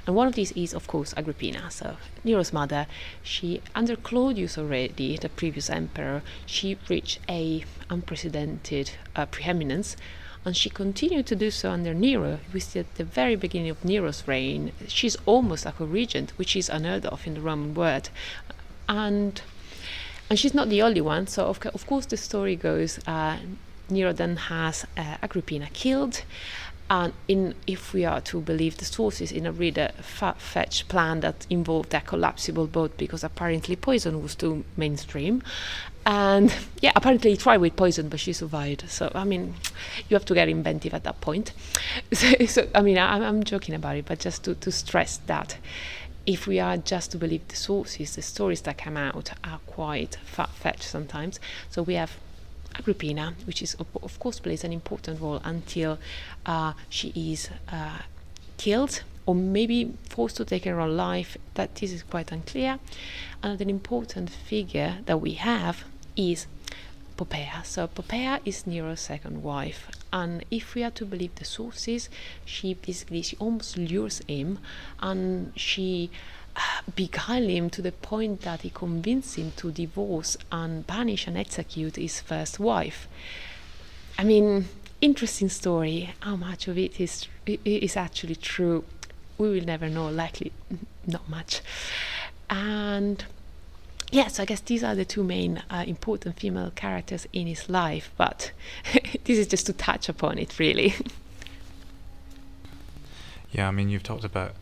and 0.06 0.16
one 0.16 0.26
of 0.26 0.34
these 0.34 0.52
is, 0.52 0.74
of 0.74 0.86
course, 0.86 1.14
Agrippina. 1.16 1.70
So 1.70 1.96
Nero's 2.24 2.52
mother, 2.52 2.86
she 3.22 3.62
under 3.74 3.96
Claudius 3.96 4.58
already, 4.58 5.16
the 5.16 5.28
previous 5.28 5.70
emperor, 5.70 6.22
she 6.46 6.76
reached 6.88 7.20
a 7.28 7.64
unprecedented 7.88 8.90
uh, 9.16 9.26
preeminence 9.26 9.96
and 10.44 10.56
she 10.56 10.70
continued 10.70 11.26
to 11.26 11.36
do 11.36 11.50
so 11.50 11.70
under 11.70 11.92
Nero. 11.94 12.38
We 12.52 12.60
see 12.60 12.80
at 12.80 12.94
the 12.96 13.04
very 13.04 13.36
beginning 13.36 13.70
of 13.70 13.84
Nero's 13.84 14.26
reign, 14.26 14.72
she's 14.86 15.16
almost 15.26 15.64
like 15.64 15.74
a 15.74 15.78
co-regent, 15.78 16.32
which 16.38 16.56
is 16.56 16.68
unheard 16.68 17.06
of 17.06 17.26
in 17.26 17.34
the 17.34 17.40
Roman 17.40 17.74
world, 17.74 18.10
and 18.88 19.40
and 20.30 20.38
she's 20.38 20.54
not 20.54 20.68
the 20.68 20.82
only 20.82 21.00
one. 21.00 21.26
So 21.26 21.46
of, 21.46 21.64
of 21.66 21.86
course 21.86 22.06
the 22.06 22.16
story 22.16 22.56
goes, 22.56 22.98
uh, 23.06 23.38
Nero 23.90 24.12
then 24.12 24.36
has 24.36 24.86
uh, 24.96 25.16
Agrippina 25.22 25.68
killed. 25.72 26.22
And 26.90 27.12
in, 27.26 27.54
if 27.66 27.92
we 27.92 28.06
are 28.06 28.20
to 28.22 28.40
believe 28.40 28.78
the 28.78 28.86
sources, 28.86 29.30
in 29.30 29.44
a 29.44 29.52
really 29.52 29.88
far-fetched 30.00 30.88
plan 30.88 31.20
that 31.20 31.46
involved 31.50 31.92
a 31.92 32.00
collapsible 32.00 32.66
boat 32.66 32.96
because 32.96 33.22
apparently 33.22 33.76
poison 33.76 34.22
was 34.22 34.34
too 34.34 34.64
mainstream, 34.74 35.42
and 36.06 36.54
yeah, 36.80 36.92
apparently 36.96 37.32
he 37.32 37.36
tried 37.36 37.58
with 37.58 37.76
poison, 37.76 38.08
but 38.08 38.20
she 38.20 38.32
survived. 38.32 38.88
So 38.88 39.12
I 39.14 39.24
mean, 39.24 39.54
you 40.08 40.14
have 40.14 40.24
to 40.24 40.34
get 40.34 40.48
inventive 40.48 40.94
at 40.94 41.04
that 41.04 41.20
point. 41.20 41.52
So, 42.14 42.32
so 42.46 42.66
I 42.74 42.80
mean, 42.80 42.96
I, 42.96 43.22
I'm 43.28 43.44
joking 43.44 43.74
about 43.74 43.96
it, 43.96 44.06
but 44.06 44.18
just 44.18 44.44
to, 44.44 44.54
to 44.54 44.72
stress 44.72 45.18
that 45.26 45.58
if 46.24 46.46
we 46.46 46.58
are 46.58 46.78
just 46.78 47.10
to 47.10 47.18
believe 47.18 47.46
the 47.48 47.56
sources, 47.56 48.16
the 48.16 48.22
stories 48.22 48.62
that 48.62 48.78
come 48.78 48.96
out 48.96 49.30
are 49.44 49.60
quite 49.66 50.16
far-fetched 50.24 50.82
sometimes. 50.82 51.38
So 51.70 51.82
we 51.82 51.94
have 51.94 52.16
Agrippina, 52.78 53.34
which 53.46 53.62
is 53.62 53.74
of 53.78 54.18
course 54.18 54.38
plays 54.40 54.64
an 54.64 54.72
important 54.72 55.20
role 55.20 55.40
until 55.44 55.98
uh, 56.46 56.72
she 56.88 57.12
is 57.14 57.50
uh, 57.70 57.98
killed 58.56 59.02
or 59.26 59.34
maybe 59.34 59.92
forced 60.08 60.36
to 60.36 60.44
take 60.44 60.64
her 60.64 60.80
own 60.80 60.96
life. 60.96 61.36
That 61.54 61.74
this 61.76 61.92
is 61.92 62.02
quite 62.02 62.32
unclear. 62.32 62.78
Another 63.42 63.68
important 63.68 64.30
figure 64.30 64.98
that 65.06 65.20
we 65.20 65.34
have 65.34 65.84
is 66.16 66.46
Poppaea. 67.16 67.64
So 67.64 67.88
Poppaea 67.88 68.40
is 68.44 68.66
Nero's 68.66 69.00
second 69.00 69.42
wife, 69.42 69.90
and 70.12 70.44
if 70.50 70.74
we 70.74 70.84
are 70.84 70.92
to 70.92 71.04
believe 71.04 71.34
the 71.34 71.44
sources, 71.44 72.08
she 72.44 72.74
basically 72.74 73.22
she 73.22 73.36
almost 73.38 73.76
lures 73.76 74.22
him, 74.28 74.58
and 75.00 75.52
she 75.56 76.10
beguile 76.94 77.48
him 77.48 77.70
to 77.70 77.82
the 77.82 77.92
point 77.92 78.42
that 78.42 78.62
he 78.62 78.70
convinced 78.70 79.36
him 79.36 79.52
to 79.56 79.70
divorce 79.70 80.36
and 80.50 80.86
banish 80.86 81.26
and 81.26 81.36
execute 81.36 81.96
his 81.96 82.20
first 82.20 82.58
wife. 82.58 83.08
I 84.18 84.24
mean, 84.24 84.66
interesting 85.00 85.48
story. 85.48 86.14
How 86.20 86.36
much 86.36 86.68
of 86.68 86.76
it 86.76 87.00
is 87.00 87.28
is 87.46 87.96
actually 87.96 88.36
true? 88.36 88.84
We 89.38 89.50
will 89.50 89.64
never 89.64 89.88
know. 89.88 90.08
Likely, 90.08 90.52
not 91.06 91.28
much. 91.28 91.60
And 92.50 93.24
yeah, 94.10 94.28
so 94.28 94.42
I 94.42 94.46
guess 94.46 94.60
these 94.60 94.82
are 94.82 94.94
the 94.94 95.04
two 95.04 95.22
main 95.22 95.62
uh, 95.70 95.84
important 95.86 96.40
female 96.40 96.72
characters 96.74 97.26
in 97.32 97.46
his 97.46 97.68
life. 97.68 98.10
But 98.16 98.52
this 99.24 99.38
is 99.38 99.46
just 99.46 99.66
to 99.66 99.72
touch 99.72 100.08
upon 100.08 100.38
it, 100.38 100.58
really. 100.58 100.94
yeah, 103.52 103.68
I 103.68 103.70
mean, 103.70 103.88
you've 103.88 104.02
talked 104.02 104.24
about 104.24 104.54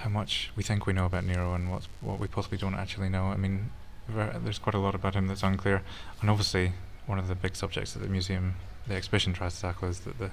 how 0.00 0.08
much 0.08 0.50
we 0.56 0.62
think 0.62 0.86
we 0.86 0.92
know 0.92 1.06
about 1.06 1.24
Nero 1.24 1.54
and 1.54 1.70
what 1.70 1.88
what 2.00 2.18
we 2.18 2.28
possibly 2.28 2.58
don't 2.58 2.74
actually 2.74 3.08
know. 3.08 3.26
I 3.26 3.36
mean, 3.36 3.70
there's 4.08 4.58
quite 4.58 4.74
a 4.74 4.78
lot 4.78 4.94
about 4.94 5.14
him 5.14 5.26
that's 5.26 5.42
unclear, 5.42 5.82
and 6.20 6.30
obviously 6.30 6.72
one 7.06 7.18
of 7.18 7.28
the 7.28 7.34
big 7.34 7.56
subjects 7.56 7.94
that 7.94 8.00
the 8.00 8.08
museum, 8.08 8.54
the 8.86 8.94
exhibition 8.94 9.32
tries 9.32 9.54
to 9.56 9.62
tackle 9.62 9.88
is 9.88 10.00
that 10.00 10.18
the 10.18 10.30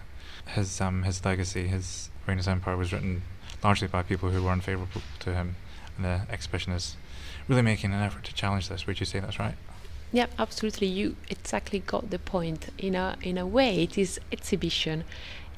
his 0.52 0.82
um 0.82 1.04
his 1.04 1.24
legacy, 1.26 1.68
his 1.68 2.10
reign 2.28 2.40
as 2.40 2.48
empire 2.48 2.78
was 2.78 2.94
written 2.94 3.24
largely 3.64 3.88
by 3.88 4.04
people 4.04 4.30
who 4.30 4.44
were 4.44 4.52
unfavourable 4.52 5.02
to 5.20 5.34
him, 5.34 5.56
and 5.96 6.06
the 6.06 6.22
exhibition 6.32 6.74
is 6.74 6.96
really 7.48 7.62
making 7.62 7.94
an 7.94 8.02
effort 8.02 8.24
to 8.26 8.34
challenge 8.34 8.70
this. 8.70 8.86
Would 8.86 9.00
you 9.00 9.06
say 9.06 9.20
that's 9.20 9.40
right? 9.40 9.56
Yeah, 10.12 10.28
absolutely. 10.38 10.88
You 10.88 11.16
exactly 11.30 11.80
got 11.80 12.10
the 12.12 12.20
point. 12.20 12.70
In 12.78 12.96
a 12.96 13.18
in 13.22 13.38
a 13.38 13.48
way, 13.48 13.84
it 13.84 13.98
is 13.98 14.20
exhibition. 14.32 15.04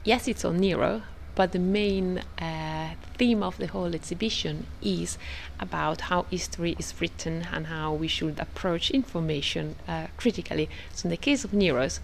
Yes, 0.03 0.27
it's 0.27 0.45
on 0.45 0.57
Nero, 0.57 1.03
but 1.37 1.51
the 1.51 1.59
main 1.59 2.23
uh, 2.41 2.89
theme 3.15 3.43
of 3.43 3.57
the 3.57 3.67
whole 3.67 3.93
exhibition 3.93 4.65
is 4.81 5.19
about 5.59 6.01
how 6.09 6.23
history 6.31 6.75
is 6.79 6.99
written 6.99 7.45
and 7.53 7.67
how 7.67 7.93
we 7.93 8.07
should 8.07 8.39
approach 8.39 8.89
information 8.89 9.75
uh, 9.87 10.07
critically. 10.17 10.67
So, 10.95 11.05
in 11.05 11.11
the 11.11 11.17
case 11.17 11.43
of 11.43 11.53
Nero's, 11.53 11.99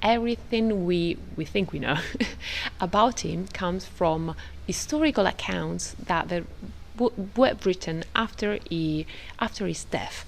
everything 0.00 0.86
we, 0.86 1.18
we 1.36 1.44
think 1.44 1.70
we 1.70 1.78
know 1.78 1.98
about 2.80 3.20
him 3.20 3.46
comes 3.48 3.84
from 3.84 4.34
historical 4.66 5.26
accounts 5.26 5.94
that 6.06 6.44
were 6.98 7.54
written 7.66 8.04
after, 8.16 8.58
he, 8.70 9.06
after 9.38 9.66
his 9.66 9.84
death. 9.84 10.24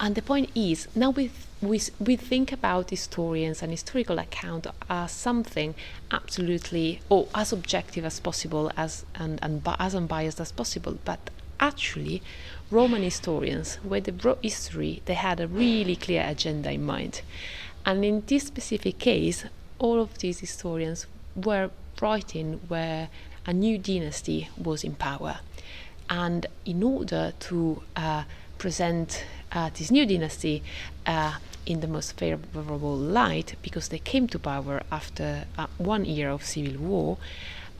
And 0.00 0.14
the 0.14 0.22
point 0.22 0.50
is, 0.54 0.86
now 0.94 1.10
we, 1.10 1.30
we, 1.60 1.80
we 1.98 2.14
think 2.14 2.52
about 2.52 2.90
historians 2.90 3.62
and 3.62 3.72
historical 3.72 4.18
account 4.18 4.66
as 4.88 5.10
something 5.10 5.74
absolutely, 6.12 7.00
or 7.08 7.26
as 7.34 7.52
objective 7.52 8.04
as 8.04 8.20
possible, 8.20 8.70
as 8.76 9.04
and, 9.16 9.40
and 9.42 9.66
as 9.78 9.94
unbiased 9.96 10.40
as 10.40 10.52
possible. 10.52 10.98
But 11.04 11.30
actually, 11.58 12.22
Roman 12.70 13.02
historians, 13.02 13.76
when 13.82 14.04
they 14.04 14.12
wrote 14.12 14.38
history, 14.42 15.02
they 15.06 15.14
had 15.14 15.40
a 15.40 15.48
really 15.48 15.96
clear 15.96 16.24
agenda 16.24 16.70
in 16.70 16.84
mind. 16.84 17.22
And 17.84 18.04
in 18.04 18.22
this 18.26 18.44
specific 18.44 18.98
case, 18.98 19.46
all 19.80 20.00
of 20.00 20.18
these 20.18 20.38
historians 20.38 21.06
were 21.34 21.70
writing 22.00 22.60
where 22.68 23.08
a 23.46 23.52
new 23.52 23.78
dynasty 23.78 24.48
was 24.56 24.84
in 24.84 24.94
power. 24.94 25.40
And 26.08 26.46
in 26.64 26.82
order 26.82 27.32
to 27.40 27.82
uh, 27.96 28.24
present 28.58 29.24
uh, 29.52 29.70
this 29.74 29.90
new 29.90 30.06
dynasty 30.06 30.62
uh, 31.06 31.34
in 31.66 31.80
the 31.80 31.86
most 31.86 32.16
favorable 32.16 32.96
light 32.96 33.54
because 33.62 33.88
they 33.88 33.98
came 33.98 34.26
to 34.28 34.38
power 34.38 34.82
after 34.90 35.44
uh, 35.56 35.66
one 35.76 36.04
year 36.04 36.30
of 36.30 36.44
civil 36.44 36.80
war. 36.80 37.18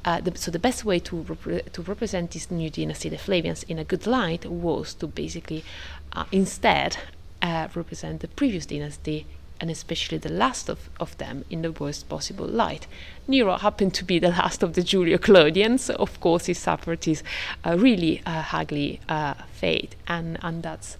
Uh, 0.05 0.21
the, 0.21 0.37
so 0.39 0.51
the 0.51 0.59
best 0.59 0.85
way 0.85 0.99
to 0.99 1.23
rep- 1.23 1.73
to 1.73 1.83
represent 1.83 2.31
this 2.31 2.51
new 2.51 2.71
dynasty, 2.71 3.09
the 3.09 3.19
Flavians, 3.19 3.63
in 3.65 3.79
a 3.79 3.85
good 3.85 4.07
light 4.07 4.47
was 4.47 4.95
to 4.95 5.07
basically 5.07 5.65
uh, 6.13 6.25
instead 6.31 6.97
uh, 7.43 7.69
represent 7.75 8.21
the 8.21 8.29
previous 8.29 8.67
dynasty 8.67 9.27
and 9.61 9.71
especially 9.71 10.19
the 10.19 10.33
last 10.33 10.69
of, 10.69 10.89
of 11.01 11.17
them 11.19 11.45
in 11.51 11.63
the 11.63 11.73
worst 11.73 12.09
possible 12.09 12.47
light. 12.47 12.87
Nero 13.27 13.57
happened 13.57 13.95
to 13.95 14.05
be 14.05 14.19
the 14.19 14.29
last 14.41 14.63
of 14.63 14.75
the 14.75 14.83
Julio 14.83 15.19
Claudians. 15.19 15.91
Of 15.91 16.21
course, 16.21 16.47
he 16.47 16.55
suffered 16.55 17.05
his 17.05 17.23
uh, 17.65 17.77
really 17.79 18.23
uh, 18.27 18.45
ugly 18.53 19.01
uh, 19.09 19.35
fate, 19.53 19.97
and, 20.07 20.39
and 20.43 20.63
that's 20.63 20.97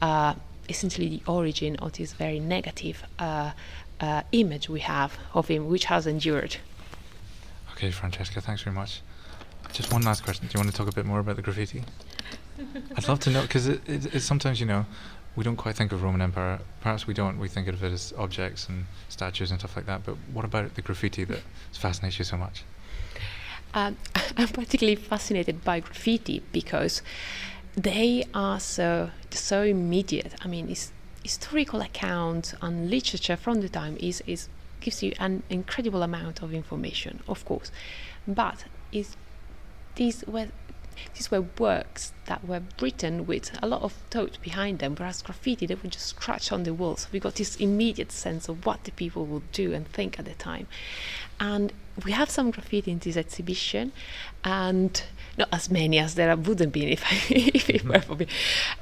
uh, 0.00 0.34
essentially 0.68 1.08
the 1.08 1.22
origin 1.26 1.76
of 1.76 1.92
this 1.92 2.12
very 2.12 2.40
negative 2.40 3.02
uh, 3.18 3.52
uh, 4.00 4.22
image 4.32 4.68
we 4.68 4.80
have 4.80 5.18
of 5.34 5.48
him, 5.48 5.68
which 5.68 5.86
has 5.86 6.06
endured. 6.06 6.56
Okay, 7.72 7.90
Francesca, 7.90 8.40
thanks 8.40 8.62
very 8.62 8.74
much. 8.74 9.00
Just 9.72 9.92
one 9.92 10.02
last 10.02 10.22
question. 10.22 10.46
Do 10.46 10.52
you 10.54 10.60
want 10.60 10.70
to 10.70 10.76
talk 10.76 10.88
a 10.88 10.92
bit 10.92 11.06
more 11.06 11.20
about 11.20 11.36
the 11.36 11.42
graffiti? 11.42 11.82
I'd 12.96 13.08
love 13.08 13.20
to 13.20 13.30
know 13.30 13.42
because 13.42 13.68
it, 13.68 13.80
it, 13.88 14.14
it's 14.14 14.24
sometimes 14.24 14.60
you 14.60 14.66
know 14.66 14.84
we 15.34 15.44
don't 15.44 15.56
quite 15.56 15.76
think 15.76 15.92
of 15.92 16.02
Roman 16.02 16.20
Empire. 16.20 16.60
Perhaps 16.80 17.06
we 17.06 17.14
don't. 17.14 17.38
We 17.38 17.48
think 17.48 17.68
of 17.68 17.82
it 17.82 17.92
as 17.92 18.12
objects 18.18 18.68
and 18.68 18.86
statues 19.08 19.50
and 19.50 19.58
stuff 19.60 19.76
like 19.76 19.86
that. 19.86 20.04
But 20.04 20.16
what 20.32 20.44
about 20.44 20.74
the 20.74 20.82
graffiti 20.82 21.24
that 21.24 21.40
fascinates 21.72 22.18
you 22.18 22.24
so 22.24 22.36
much? 22.36 22.64
Um, 23.74 23.96
I'm 24.36 24.48
particularly 24.48 24.96
fascinated 24.96 25.64
by 25.64 25.80
graffiti 25.80 26.42
because 26.52 27.02
they 27.74 28.24
are 28.34 28.60
so 28.60 29.10
so 29.30 29.62
immediate. 29.62 30.34
I 30.42 30.48
mean, 30.48 30.68
it's 30.68 30.92
historical 31.22 31.80
account 31.80 32.54
and 32.60 32.90
literature 32.90 33.36
from 33.36 33.60
the 33.60 33.68
time 33.68 33.96
is 34.00 34.22
is 34.26 34.48
gives 34.80 35.02
you 35.02 35.14
an 35.18 35.42
incredible 35.48 36.02
amount 36.02 36.42
of 36.42 36.52
information, 36.52 37.20
of 37.28 37.44
course, 37.44 37.70
but 38.26 38.64
is 38.90 39.16
these 39.94 40.24
were 40.26 40.48
these 41.14 41.30
were 41.30 41.42
works 41.58 42.12
that 42.26 42.46
were 42.46 42.62
written 42.80 43.26
with 43.26 43.50
a 43.62 43.66
lot 43.66 43.82
of 43.82 43.92
thought 44.10 44.38
behind 44.42 44.78
them, 44.78 44.94
whereas 44.96 45.22
graffiti 45.22 45.66
they 45.66 45.74
would 45.74 45.92
just 45.92 46.06
scratch 46.06 46.52
on 46.52 46.62
the 46.62 46.74
walls. 46.74 47.02
So 47.02 47.08
we 47.12 47.20
got 47.20 47.34
this 47.34 47.56
immediate 47.56 48.12
sense 48.12 48.48
of 48.48 48.64
what 48.64 48.84
the 48.84 48.92
people 48.92 49.26
would 49.26 49.50
do 49.52 49.72
and 49.72 49.86
think 49.88 50.18
at 50.18 50.24
the 50.24 50.34
time, 50.34 50.66
and 51.42 51.72
we 52.04 52.12
have 52.12 52.30
some 52.30 52.52
graffiti 52.52 52.92
in 52.92 53.00
this 53.00 53.16
exhibition, 53.16 53.90
and 54.44 55.02
not 55.36 55.48
as 55.52 55.68
many 55.70 55.98
as 55.98 56.14
there 56.14 56.34
wouldn't 56.36 56.72
be 56.72 56.92
if, 56.92 57.02
if 57.30 57.68
it 57.68 57.84
were 57.84 58.00
for 58.00 58.14
me. 58.14 58.28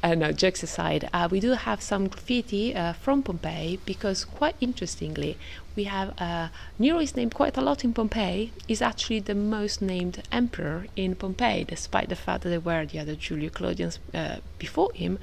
Uh, 0.02 0.14
no, 0.14 0.30
jokes 0.30 0.62
aside, 0.62 1.08
uh, 1.14 1.26
we 1.30 1.40
do 1.40 1.52
have 1.52 1.80
some 1.80 2.06
graffiti 2.06 2.76
uh, 2.76 2.92
from 2.92 3.22
Pompeii 3.22 3.80
because, 3.86 4.26
quite 4.26 4.56
interestingly, 4.60 5.38
we 5.74 5.84
have 5.84 6.12
uh, 6.20 6.48
Nero 6.78 6.98
is 6.98 7.16
named 7.16 7.32
quite 7.32 7.56
a 7.56 7.62
lot 7.62 7.82
in 7.82 7.94
Pompeii. 7.94 8.52
Is 8.68 8.82
actually 8.82 9.20
the 9.20 9.34
most 9.34 9.80
named 9.80 10.22
emperor 10.30 10.86
in 10.96 11.14
Pompeii, 11.14 11.64
despite 11.64 12.10
the 12.10 12.16
fact 12.16 12.42
that 12.42 12.50
there 12.50 12.60
were 12.60 12.84
the 12.84 12.98
other 12.98 13.14
Julio 13.14 13.48
Claudians 13.48 13.98
uh, 14.12 14.36
before 14.58 14.92
him 14.92 15.18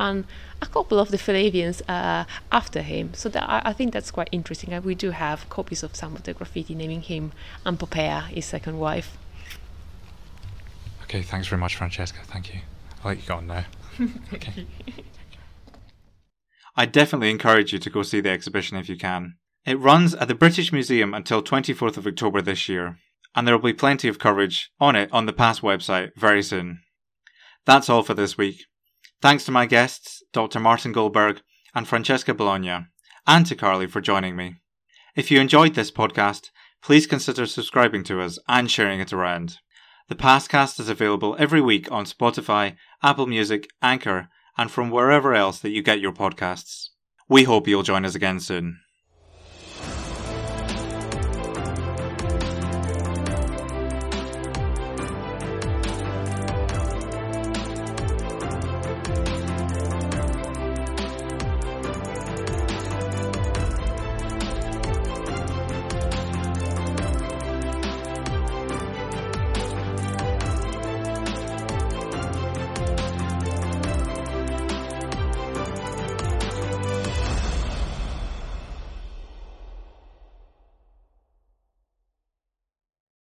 and 0.00 0.24
a 0.62 0.66
couple 0.66 0.98
of 0.98 1.10
the 1.10 1.18
Flavians 1.18 1.82
uh, 1.88 2.24
after 2.50 2.82
him. 2.82 3.14
So 3.14 3.28
that, 3.28 3.48
I, 3.48 3.62
I, 3.66 3.72
think 3.72 3.92
that's 3.92 4.10
quite 4.10 4.30
interesting. 4.32 4.72
And 4.72 4.84
we 4.84 4.94
do 4.94 5.10
have 5.10 5.48
copies 5.50 5.82
of 5.82 5.94
some 5.94 6.16
of 6.16 6.22
the 6.24 6.32
graffiti 6.32 6.74
naming 6.74 7.02
him 7.02 7.32
and 7.64 7.78
Poppaea, 7.78 8.28
his 8.28 8.46
second 8.46 8.78
wife. 8.78 9.16
Okay, 11.04 11.22
thanks 11.22 11.46
very 11.48 11.60
much, 11.60 11.76
Francesca. 11.76 12.18
Thank 12.24 12.54
you. 12.54 12.60
I'll 13.04 13.10
let 13.10 13.18
you 13.18 13.28
go 13.28 13.36
on 13.36 13.46
now. 13.46 13.64
okay. 14.34 14.66
I 16.76 16.86
definitely 16.86 17.30
encourage 17.30 17.72
you 17.72 17.78
to 17.78 17.90
go 17.90 18.02
see 18.02 18.20
the 18.20 18.30
exhibition 18.30 18.78
if 18.78 18.88
you 18.88 18.96
can. 18.96 19.34
It 19.66 19.78
runs 19.78 20.14
at 20.14 20.28
the 20.28 20.34
British 20.34 20.72
Museum 20.72 21.12
until 21.12 21.42
24th 21.42 21.98
of 21.98 22.06
October 22.06 22.40
this 22.40 22.68
year, 22.68 22.96
and 23.34 23.46
there 23.46 23.54
will 23.54 23.62
be 23.62 23.74
plenty 23.74 24.08
of 24.08 24.18
coverage 24.18 24.70
on 24.80 24.96
it 24.96 25.10
on 25.12 25.26
the 25.26 25.32
Past 25.34 25.60
website 25.60 26.10
very 26.16 26.42
soon. 26.42 26.80
That's 27.66 27.90
all 27.90 28.02
for 28.02 28.14
this 28.14 28.38
week. 28.38 28.64
Thanks 29.22 29.44
to 29.44 29.52
my 29.52 29.66
guests, 29.66 30.22
Dr. 30.32 30.60
Martin 30.60 30.92
Goldberg 30.92 31.42
and 31.74 31.86
Francesca 31.86 32.32
Bologna, 32.32 32.86
and 33.26 33.46
to 33.46 33.54
Carly 33.54 33.86
for 33.86 34.00
joining 34.00 34.34
me. 34.34 34.56
If 35.14 35.30
you 35.30 35.40
enjoyed 35.40 35.74
this 35.74 35.90
podcast, 35.90 36.50
please 36.82 37.06
consider 37.06 37.44
subscribing 37.44 38.02
to 38.04 38.22
us 38.22 38.38
and 38.48 38.70
sharing 38.70 38.98
it 38.98 39.12
around. 39.12 39.58
The 40.08 40.14
PastCast 40.14 40.80
is 40.80 40.88
available 40.88 41.36
every 41.38 41.60
week 41.60 41.92
on 41.92 42.06
Spotify, 42.06 42.76
Apple 43.02 43.26
Music, 43.26 43.68
Anchor, 43.82 44.28
and 44.56 44.70
from 44.70 44.90
wherever 44.90 45.34
else 45.34 45.58
that 45.60 45.70
you 45.70 45.82
get 45.82 46.00
your 46.00 46.12
podcasts. 46.12 46.88
We 47.28 47.44
hope 47.44 47.68
you'll 47.68 47.82
join 47.82 48.06
us 48.06 48.14
again 48.14 48.40
soon. 48.40 48.80